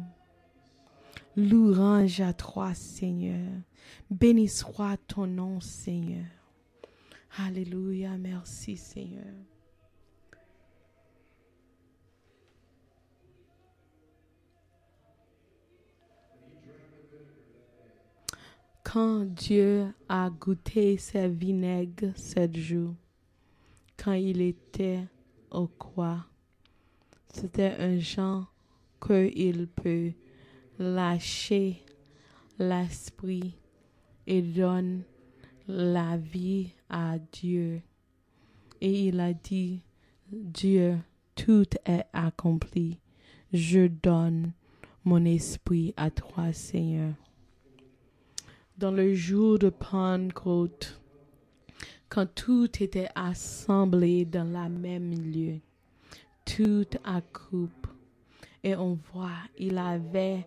Louange 1.37 2.19
à 2.19 2.33
toi, 2.33 2.73
Seigneur. 2.73 3.47
Béni 4.09 4.49
soit 4.49 4.97
ton 5.07 5.27
nom, 5.27 5.61
Seigneur. 5.61 6.25
Alléluia, 7.37 8.17
merci, 8.17 8.75
Seigneur. 8.75 9.33
Quand 18.83 19.23
Dieu 19.23 19.87
a 20.09 20.29
goûté 20.29 20.97
ses 20.97 21.29
vinaigres 21.29 22.11
sept 22.17 22.57
jours, 22.57 22.95
quand 23.95 24.11
il 24.11 24.41
était 24.41 25.07
au 25.49 25.67
quoi, 25.67 26.25
c'était 27.33 27.77
un 27.79 27.97
genre 27.99 28.53
qu'il 28.99 29.67
peut 29.67 30.11
lâcher 30.81 31.83
l'esprit 32.57 33.55
et 34.25 34.41
donne 34.41 35.03
la 35.67 36.17
vie 36.17 36.69
à 36.89 37.17
Dieu. 37.19 37.81
Et 38.81 39.07
il 39.07 39.19
a 39.19 39.33
dit, 39.33 39.81
Dieu, 40.31 40.97
tout 41.35 41.67
est 41.85 42.05
accompli. 42.13 42.97
Je 43.53 43.87
donne 43.87 44.53
mon 45.05 45.23
esprit 45.23 45.93
à 45.97 46.09
toi, 46.09 46.51
Seigneur. 46.51 47.13
Dans 48.77 48.91
le 48.91 49.13
jour 49.13 49.59
de 49.59 49.69
Pentecôte, 49.69 50.99
quand 52.09 52.33
tout 52.33 52.69
était 52.81 53.09
assemblé 53.13 54.25
dans 54.25 54.51
la 54.51 54.67
même 54.67 55.11
lieu, 55.11 55.59
tout 56.43 56.87
à 57.03 57.21
coupe, 57.21 57.87
et 58.63 58.75
on 58.75 58.97
voit, 59.13 59.29
il 59.57 59.77
avait 59.77 60.45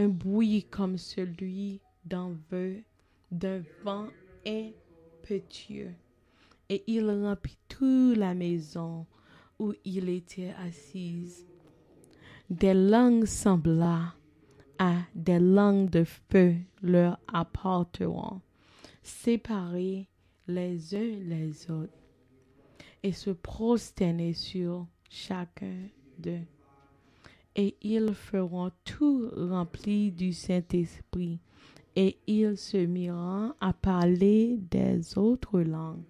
un 0.00 0.08
bruit 0.08 0.64
comme 0.70 0.96
celui 0.96 1.80
d'un 2.04 2.34
d'un 3.30 3.62
vent 3.84 4.08
impétueux, 4.46 5.92
et 6.70 6.82
il 6.86 7.10
remplit 7.10 7.58
toute 7.68 8.16
la 8.16 8.34
maison 8.34 9.06
où 9.58 9.74
il 9.84 10.08
était 10.08 10.54
assis. 10.66 11.44
Des 12.48 12.72
langues 12.72 13.26
semblables 13.26 14.14
à 14.78 14.94
des 15.14 15.38
langues 15.38 15.90
de 15.90 16.04
feu 16.04 16.56
leur 16.82 17.18
appartenant, 17.28 18.40
séparées 19.02 20.08
les 20.48 20.94
uns 20.94 21.18
les 21.28 21.70
autres, 21.70 21.92
et 23.02 23.12
se 23.12 23.30
prosterner 23.30 24.32
sur 24.32 24.86
chacun 25.10 25.88
d'eux. 26.18 26.46
Et 27.56 27.76
ils 27.82 28.14
feront 28.14 28.70
tout 28.84 29.28
rempli 29.36 30.12
du 30.12 30.32
Saint-Esprit, 30.32 31.40
et 31.96 32.18
ils 32.26 32.56
se 32.56 32.76
mirent 32.76 33.54
à 33.60 33.72
parler 33.72 34.56
des 34.70 35.18
autres 35.18 35.60
langues, 35.60 36.04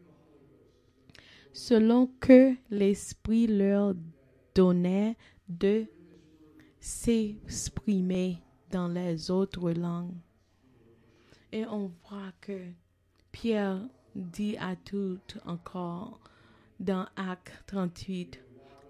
selon 1.53 2.09
que 2.21 2.55
l'Esprit 2.71 3.47
leur 3.47 3.95
donnait 4.55 5.17
de 5.49 5.87
s'exprimer 6.79 8.39
dans 8.71 8.89
les 8.89 9.31
autres 9.31 9.73
langues. 9.73 10.17
Et 11.53 11.67
on 11.67 11.91
voit 12.09 12.33
que 12.41 12.67
Pierre 13.33 13.81
dit 14.15 14.57
à 14.59 14.77
toutes 14.77 15.39
encore 15.47 16.21
dans 16.79 17.07
Acte 17.17 17.65
38, 17.67 18.41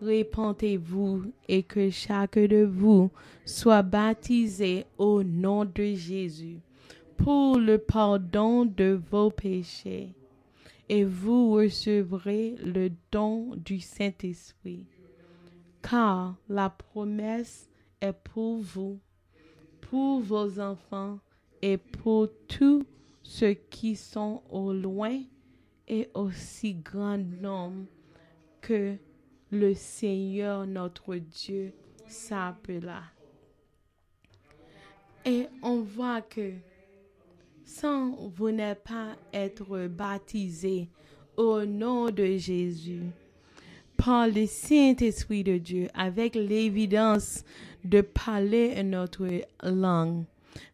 Répentez-vous 0.01 1.33
et 1.47 1.63
que 1.63 1.91
chaque 1.91 2.39
de 2.39 2.65
vous 2.65 3.11
soit 3.45 3.83
baptisé 3.83 4.87
au 4.97 5.23
nom 5.23 5.65
de 5.65 5.95
Jésus 5.95 6.61
pour 7.19 7.59
le 7.59 7.77
pardon 7.77 8.65
de 8.65 8.99
vos 9.11 9.31
péchés, 9.31 10.15
et 10.89 11.05
vous 11.05 11.53
recevrez 11.53 12.57
le 12.65 12.91
don 13.13 13.55
du 13.57 13.79
Saint-Esprit. 13.79 14.87
Car 15.83 16.37
la 16.49 16.71
promesse 16.71 17.69
est 18.01 18.15
pour 18.15 18.61
vous, 18.61 18.99
pour 19.83 20.21
vos 20.21 20.59
enfants 20.59 21.19
et 21.61 21.77
pour 21.77 22.29
tous 22.49 22.87
ceux 23.23 23.53
qui 23.53 23.97
sont 23.97 24.43
au 24.49 24.73
loin 24.73 25.21
et 25.87 26.09
aussi 26.15 26.75
grand 26.75 27.19
nombre 27.19 27.85
que 28.63 28.97
le 29.51 29.75
Seigneur 29.75 30.67
notre 30.67 31.17
Dieu 31.17 31.73
s'appela. 32.07 33.03
Et 35.25 35.47
on 35.63 35.81
voit 35.81 36.23
que 36.23 36.53
sans 37.65 38.11
vous 38.35 38.51
n'êtes 38.51 38.83
pas 38.83 39.17
être 39.33 39.87
baptisé 39.87 40.89
au 41.37 41.65
nom 41.65 42.11
de 42.11 42.37
Jésus, 42.37 43.05
par 43.97 44.27
le 44.27 44.47
Saint-Esprit 44.47 45.45
de 45.45 45.59
Dieu, 45.59 45.89
avec 45.95 46.35
l'évidence 46.35 47.45
de 47.85 48.01
parler 48.01 48.75
une 48.77 48.97
autre 48.97 49.27
langue. 49.63 50.25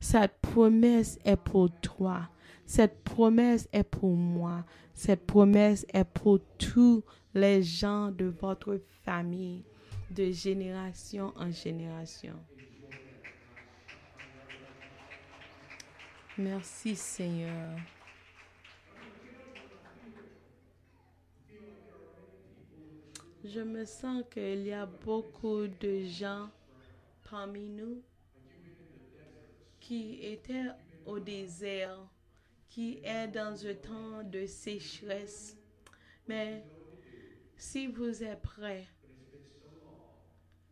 Cette 0.01 0.39
promesse 0.41 1.19
est 1.25 1.37
pour 1.37 1.71
toi. 1.81 2.29
Cette 2.65 3.05
promesse 3.05 3.69
est 3.73 3.85
pour 3.85 4.17
moi. 4.17 4.65
Cette 4.95 5.27
promesse 5.27 5.85
est 5.93 6.05
pour 6.05 6.41
tous 6.59 7.03
les 7.37 7.63
gens 7.63 8.11
de 8.11 8.25
votre 8.25 8.81
famille, 9.05 9.63
de 10.11 10.31
génération 10.31 11.35
en 11.37 11.51
génération. 11.51 12.35
Merci 16.39 16.97
Seigneur. 16.97 17.79
Je 23.45 23.61
me 23.61 23.85
sens 23.85 24.25
qu'il 24.31 24.63
y 24.67 24.73
a 24.73 24.87
beaucoup 24.87 25.67
de 25.67 26.05
gens 26.05 26.49
parmi 27.31 27.69
nous 27.69 28.03
qui 29.79 30.21
étaient 30.23 30.71
au 31.05 31.19
désert, 31.19 31.99
qui 32.71 32.99
est 33.05 33.29
dans 33.29 33.67
un 33.67 33.75
temps 33.75 34.23
de 34.25 34.47
sécheresse. 34.47 35.55
Mais 36.27 36.65
si 37.57 37.87
vous 37.87 38.23
êtes 38.23 38.43
prêts, 38.43 38.87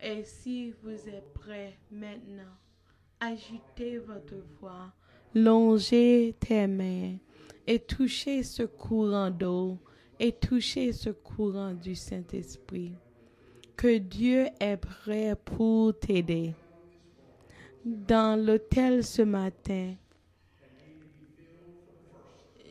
et 0.01 0.23
si 0.25 0.73
vous 0.83 1.09
êtes 1.09 1.33
prêts 1.33 1.79
maintenant, 1.91 2.57
ajoutez 3.21 3.99
votre 3.99 4.37
voix, 4.61 4.93
longez 5.35 6.35
tes 6.39 6.67
mains 6.67 7.17
et 7.67 7.79
touchez 7.79 8.43
ce 8.43 8.65
courant 8.65 9.31
d'eau 9.31 9.79
et 10.19 10.33
touchez 10.33 10.93
ce 10.93 11.11
courant 11.11 11.73
du 11.73 11.95
Saint-Esprit. 11.95 12.93
Que 13.77 13.99
Dieu 13.99 14.47
est 14.61 14.77
prêt 14.77 15.35
pour 15.45 15.99
t'aider. 15.99 16.55
Dans 17.85 18.41
l'hôtel 18.41 19.05
ce 19.05 19.23
matin, 19.23 19.95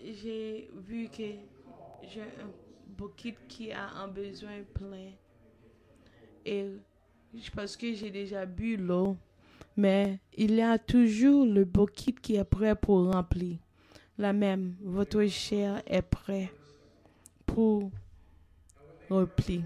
j'ai 0.03 0.70
vu 0.88 1.07
que 1.09 1.24
j'ai 2.03 2.22
un 2.22 2.62
bouquet 2.97 3.35
qui 3.47 3.71
a 3.71 3.89
un 3.89 4.07
besoin 4.07 4.63
plein. 4.73 5.11
Et 6.45 6.67
parce 7.55 7.75
que 7.75 7.93
j'ai 7.93 8.11
déjà 8.11 8.45
bu 8.45 8.77
l'eau, 8.77 9.17
mais 9.75 10.19
il 10.37 10.55
y 10.55 10.61
a 10.61 10.77
toujours 10.77 11.45
le 11.45 11.65
bouquet 11.65 12.13
qui 12.13 12.35
est 12.35 12.43
prêt 12.43 12.75
pour 12.75 13.11
remplir. 13.11 13.57
La 14.17 14.33
même, 14.33 14.75
votre 14.81 15.25
chair 15.25 15.81
est 15.87 16.03
prêt 16.03 16.51
pour 17.45 17.91
remplir. 19.09 19.63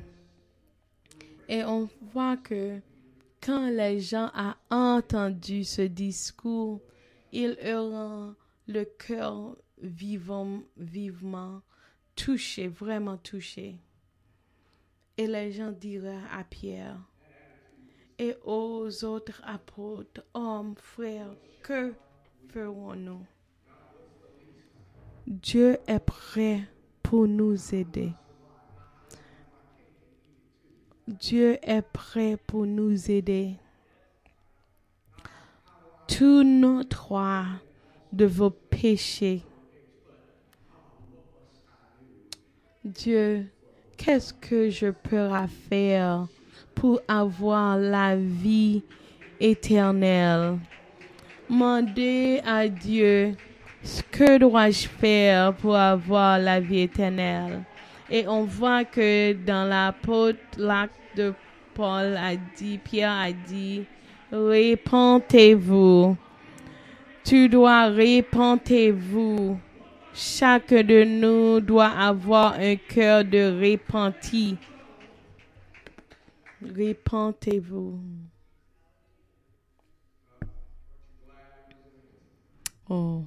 Et 1.49 1.63
on 1.63 1.89
voit 2.13 2.38
que 2.38 2.80
quand 3.41 3.69
les 3.69 3.99
gens 3.99 4.32
ont 4.36 4.53
entendu 4.69 5.63
ce 5.63 5.82
discours, 5.82 6.82
ils 7.32 7.57
auront 7.73 8.36
le 8.67 8.86
cœur 8.86 9.55
vivant, 9.82 10.61
vivement 10.78 11.61
touché, 12.18 12.68
vraiment 12.68 13.15
touché. 13.15 13.78
Et 15.18 15.28
les 15.28 15.51
gens 15.53 15.72
diraient 15.72 16.20
à 16.34 16.43
Pierre 16.43 16.99
et 18.20 18.36
aux 18.43 19.05
autres 19.05 19.41
apôtres, 19.45 20.24
hommes, 20.34 20.76
frères, 20.78 21.34
que 21.63 21.93
ferons-nous? 22.49 23.26
Dieu 25.28 25.78
est 25.88 25.99
prêt 25.99 26.68
pour 27.03 27.28
nous 27.28 27.74
aider. 27.74 28.11
Dieu 31.07 31.57
est 31.61 31.82
prêt 31.82 32.38
pour 32.47 32.65
nous 32.65 33.11
aider. 33.11 33.55
Tous 36.07 36.43
nos 36.43 36.84
trois 36.84 37.45
de 38.11 38.26
vos 38.26 38.49
péchés 38.49 39.43
Dieu, 42.88 43.45
qu'est-ce 43.97 44.33
que 44.33 44.69
je 44.69 44.88
peux 44.88 45.29
faire 45.69 46.25
pour 46.73 47.01
avoir 47.07 47.77
la 47.77 48.15
vie 48.15 48.81
éternelle? 49.41 50.57
Mandez 51.49 52.39
à 52.45 52.67
Dieu, 52.69 53.35
ce 53.83 54.01
que 54.03 54.38
dois-je 54.38 54.88
faire 54.88 55.53
pour 55.55 55.75
avoir 55.75 56.39
la 56.39 56.61
vie 56.61 56.81
éternelle? 56.81 57.63
Et 58.09 58.25
on 58.25 58.45
voit 58.45 58.85
que 58.85 59.33
dans 59.33 59.67
l'apôtre, 59.67 60.39
l'acte 60.57 60.95
de 61.17 61.33
Paul 61.73 62.15
a 62.15 62.35
dit, 62.55 62.77
Pierre 62.77 63.11
a 63.11 63.31
dit, 63.33 63.83
répentez-vous. 64.31 66.15
Tu 67.25 67.49
dois 67.49 67.88
répentez-vous. 67.88 69.59
Chaque 70.20 70.74
de 70.74 71.03
nous 71.03 71.61
doit 71.61 71.91
avoir 71.91 72.53
un 72.53 72.76
cœur 72.76 73.24
de 73.24 73.61
repenti. 73.61 74.57
Repentez-vous. 76.59 77.99
Oh. 82.89 83.24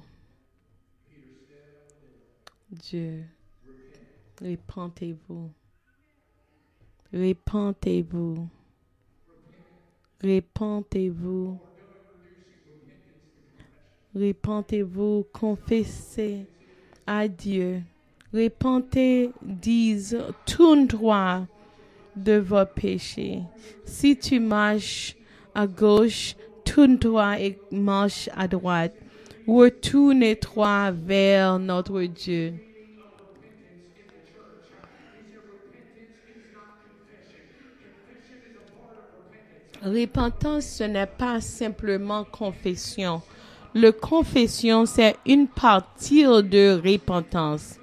Dieu, 2.69 3.23
répentez-vous. 4.41 5.49
Répentez-vous. 7.13 8.49
Répentez-vous. 10.19 11.57
Répentez-vous, 14.13 15.25
confessez 15.31 16.47
à 17.05 17.27
Dieu. 17.27 17.81
Répentez, 18.33 19.31
disent, 19.41 20.17
tourne-toi 20.45 21.47
de 22.15 22.37
vos 22.37 22.65
péchés. 22.65 23.41
Si 23.85 24.17
tu 24.17 24.39
marches 24.39 25.15
à 25.53 25.67
gauche, 25.67 26.35
tourne-toi 26.63 27.39
et 27.39 27.59
marche 27.71 28.29
à 28.35 28.47
droite. 28.47 28.95
Retourne-toi 29.47 30.91
vers 30.91 31.59
notre 31.59 32.01
Dieu. 32.03 32.53
Repentance, 39.83 40.67
ce 40.67 40.83
n'est 40.83 41.07
pas 41.07 41.41
simplement 41.41 42.23
confession. 42.23 43.21
Le 43.73 43.91
confession, 43.91 44.85
c'est 44.85 45.15
une 45.25 45.47
partie 45.47 46.23
de 46.23 46.81
repentance. 46.83 47.77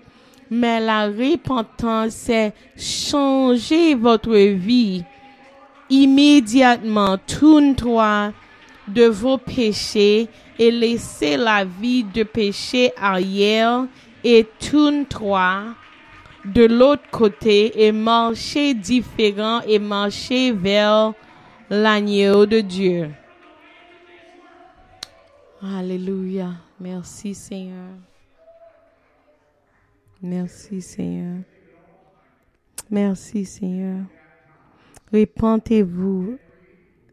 Mais 0.51 0.81
la 0.81 1.07
repentance, 1.07 2.13
c'est 2.13 2.53
changer 2.77 3.95
votre 3.95 4.37
vie 4.37 5.03
immédiatement. 5.89 7.17
Tourne-toi 7.27 8.33
de 8.87 9.05
vos 9.05 9.39
péchés 9.39 10.29
et 10.59 10.71
laissez 10.71 11.39
la 11.39 11.65
vie 11.65 12.05
de 12.05 12.23
péché 12.23 12.93
arrière 13.01 13.87
et 14.23 14.47
tourne-toi 14.61 15.75
de 16.45 16.65
l'autre 16.65 17.09
côté 17.11 17.87
et 17.87 17.93
marchez 17.93 18.75
différent 18.75 19.61
et 19.67 19.79
marchez 19.79 20.53
vers 20.53 21.13
l'agneau 21.71 22.47
de 22.47 22.61
Dieu. 22.61 23.11
Alléluia. 25.61 26.53
Merci 26.79 27.35
Seigneur. 27.35 27.97
Merci 30.23 30.81
Seigneur. 30.81 31.43
Merci 32.89 33.45
Seigneur. 33.45 34.05
Répentez-vous 35.11 36.39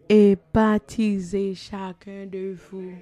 et 0.07 0.37
baptisez 0.53 1.55
chacun 1.55 2.27
de 2.27 2.55
vous 2.69 2.93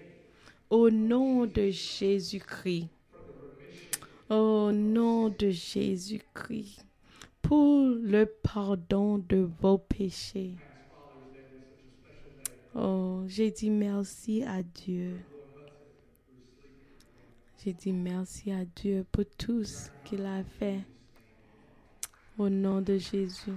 au 0.69 0.89
nom 0.89 1.45
de 1.45 1.69
Jésus-Christ. 1.69 2.87
Au 4.29 4.71
nom 4.71 5.27
de 5.27 5.49
Jésus-Christ. 5.49 6.85
Pour 7.41 7.89
le 8.01 8.25
pardon 8.25 9.17
de 9.17 9.49
vos 9.59 9.77
péchés. 9.77 10.55
Oh, 12.75 13.23
j'ai 13.27 13.51
dit 13.51 13.69
merci 13.69 14.41
à 14.43 14.63
Dieu. 14.63 15.17
J'ai 17.63 17.71
dit 17.71 17.93
merci 17.93 18.51
à 18.51 18.65
Dieu 18.65 19.05
pour 19.09 19.23
tout 19.37 19.63
ce 19.63 19.89
qu'il 20.03 20.25
a 20.25 20.43
fait. 20.43 20.81
Au 22.37 22.49
nom 22.49 22.81
de 22.81 22.97
Jésus. 22.97 23.53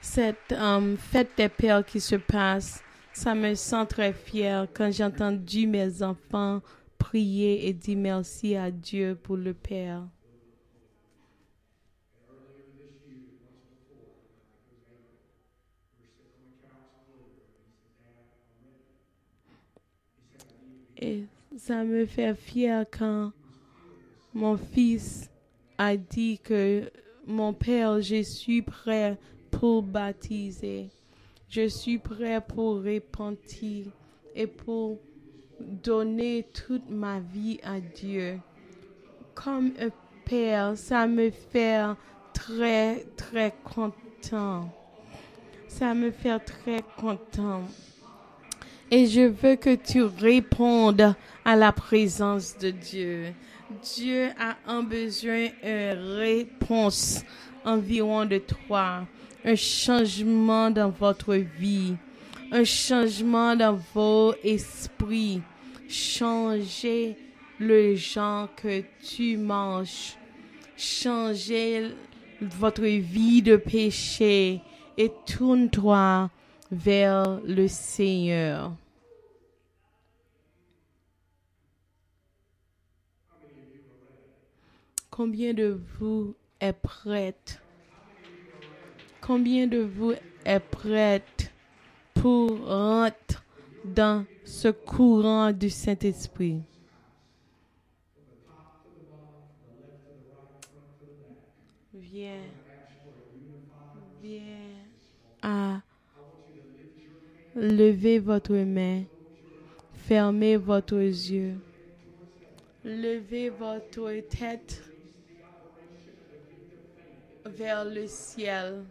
Cette 0.00 0.50
um, 0.50 0.96
fête 0.96 1.30
des 1.36 1.48
pères 1.48 1.84
qui 1.84 2.00
se 2.00 2.16
passe, 2.16 2.82
ça 3.12 3.36
me 3.36 3.54
sent 3.54 3.86
très 3.86 4.12
fière 4.12 4.66
quand 4.74 4.90
j'ai 4.90 5.04
entendu 5.04 5.68
mes 5.68 6.02
enfants 6.02 6.60
prier 6.98 7.68
et 7.68 7.72
dire 7.72 7.96
merci 7.96 8.56
à 8.56 8.72
Dieu 8.72 9.16
pour 9.22 9.36
le 9.36 9.54
Père. 9.54 10.02
Et 20.96 21.26
ça 21.58 21.84
me 21.84 22.04
fait 22.04 22.34
fier 22.34 22.84
quand 22.90 23.32
mon 24.34 24.56
fils 24.56 25.30
a 25.78 25.96
dit 25.96 26.38
que 26.38 26.90
mon 27.26 27.52
père, 27.52 28.00
je 28.00 28.22
suis 28.22 28.62
prêt 28.62 29.18
pour 29.50 29.82
baptiser. 29.82 30.90
Je 31.48 31.68
suis 31.68 31.98
prêt 31.98 32.40
pour 32.40 32.82
repentir 32.82 33.86
et 34.34 34.46
pour 34.46 34.98
donner 35.60 36.46
toute 36.52 36.90
ma 36.90 37.20
vie 37.20 37.58
à 37.62 37.80
Dieu. 37.80 38.38
Comme 39.34 39.72
un 39.80 39.90
père, 40.24 40.76
ça 40.76 41.06
me 41.06 41.30
fait 41.30 41.82
très, 42.34 43.04
très 43.16 43.54
content. 43.64 44.68
Ça 45.68 45.94
me 45.94 46.10
fait 46.10 46.38
très 46.40 46.82
content. 46.98 47.62
Et 48.88 49.06
je 49.06 49.22
veux 49.22 49.56
que 49.56 49.74
tu 49.74 50.02
répondes 50.02 51.14
à 51.44 51.56
la 51.56 51.72
présence 51.72 52.56
de 52.56 52.70
Dieu. 52.70 53.34
Dieu 53.82 54.28
a 54.38 54.56
un 54.68 54.84
besoin, 54.84 55.48
une 55.64 55.98
réponse 56.16 57.24
environ 57.64 58.24
de 58.26 58.38
toi, 58.38 59.04
un 59.44 59.56
changement 59.56 60.70
dans 60.70 60.90
votre 60.90 61.34
vie, 61.34 61.96
un 62.52 62.62
changement 62.62 63.56
dans 63.56 63.76
vos 63.92 64.34
esprits. 64.44 65.42
Changer 65.88 67.16
le 67.58 67.96
genre 67.96 68.48
que 68.54 68.82
tu 69.02 69.36
manges. 69.36 70.16
Changer 70.76 71.90
votre 72.40 72.84
vie 72.84 73.42
de 73.42 73.56
péché 73.56 74.60
et 74.96 75.10
tourne-toi 75.26 76.30
vers 76.70 77.40
le 77.40 77.68
Seigneur. 77.68 78.72
Combien 85.10 85.54
de 85.54 85.80
vous 85.98 86.34
est 86.60 86.72
prête? 86.72 87.60
Combien 89.20 89.66
de 89.66 89.78
vous 89.78 90.12
est 90.44 90.60
prête 90.60 91.52
pour 92.14 92.66
rentrer 92.66 93.38
dans 93.84 94.26
ce 94.44 94.68
courant 94.68 95.52
du 95.52 95.70
Saint-Esprit? 95.70 96.62
Viens, 101.94 102.42
viens 104.22 104.42
à 105.42 105.80
Levez 107.58 108.18
votre 108.18 108.52
main. 108.52 109.04
Fermez 109.94 110.58
votre 110.58 110.98
yeux. 110.98 111.54
Levez 112.84 113.48
votre 113.48 114.10
tête 114.28 114.82
vers 117.46 117.86
le 117.86 118.06
ciel. 118.06 118.84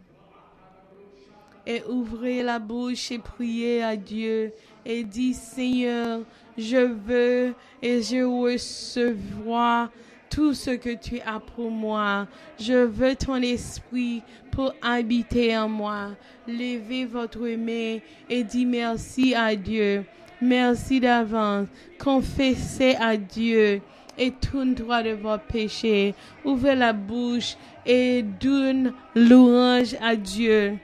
Et 1.64 1.80
ouvrez 1.88 2.42
la 2.42 2.58
bouche 2.58 3.12
et 3.12 3.20
priez 3.20 3.84
à 3.84 3.96
Dieu 3.96 4.52
et 4.84 5.04
dit 5.04 5.34
Seigneur, 5.34 6.22
je 6.58 6.92
veux 6.92 7.54
et 7.80 8.02
je 8.02 8.24
recevoir 8.24 9.90
tout 10.30 10.54
ce 10.54 10.70
que 10.70 10.94
tu 10.94 11.20
as 11.20 11.40
pour 11.40 11.70
moi. 11.70 12.26
Je 12.58 12.84
veux 12.84 13.14
ton 13.14 13.36
esprit 13.36 14.22
pour 14.50 14.72
habiter 14.82 15.56
en 15.56 15.68
moi. 15.68 16.10
Levez 16.46 17.04
votre 17.04 17.40
main 17.40 17.98
et 18.28 18.44
dis 18.44 18.66
merci 18.66 19.34
à 19.34 19.54
Dieu. 19.56 20.04
Merci 20.40 21.00
d'avance. 21.00 21.68
Confessez 21.98 22.94
à 23.00 23.16
Dieu 23.16 23.80
et 24.18 24.30
tourne-toi 24.30 25.02
de 25.02 25.10
vos 25.10 25.38
péchés. 25.38 26.14
Ouvrez 26.44 26.74
la 26.74 26.92
bouche 26.92 27.56
et 27.84 28.22
donne 28.22 28.92
louange 29.14 29.96
à 30.02 30.16
Dieu. 30.16 30.76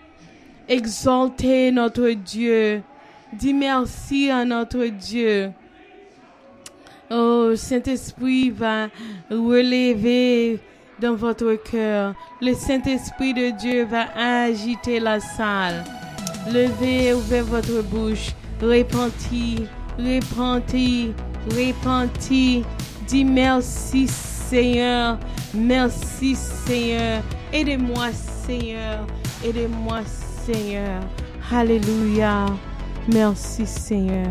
Exaltez 0.69 1.71
notre 1.71 2.11
Dieu. 2.11 2.83
Dis 3.33 3.55
merci 3.55 4.31
à 4.31 4.45
notre 4.45 4.85
Dieu. 4.87 5.53
Oh, 7.15 7.55
Saint-Esprit 7.55 8.49
va 8.49 8.89
relever 9.31 10.59
dans 10.99 11.15
votre 11.15 11.55
cœur. 11.71 12.15
Le 12.41 12.55
Saint-Esprit 12.55 13.35
de 13.35 13.51
Dieu 13.51 13.85
va 13.85 14.07
agiter 14.17 14.99
la 14.99 15.21
salle. 15.21 15.85
Levez, 16.51 17.13
ouvrez 17.13 17.43
votre 17.43 17.83
bouche. 17.83 18.31
Répentez, 18.63 19.67
répentez, 19.99 21.13
répentez. 21.51 22.63
Dis 23.07 23.25
merci 23.25 24.09
Seigneur. 24.09 25.19
Merci 25.53 26.35
Seigneur. 26.35 27.23
Aidez-moi 27.53 28.09
Seigneur. 28.47 29.07
Aidez-moi 29.45 30.01
Seigneur. 30.47 31.03
Alléluia. 31.53 32.47
Merci 33.13 33.67
Seigneur. 33.67 34.31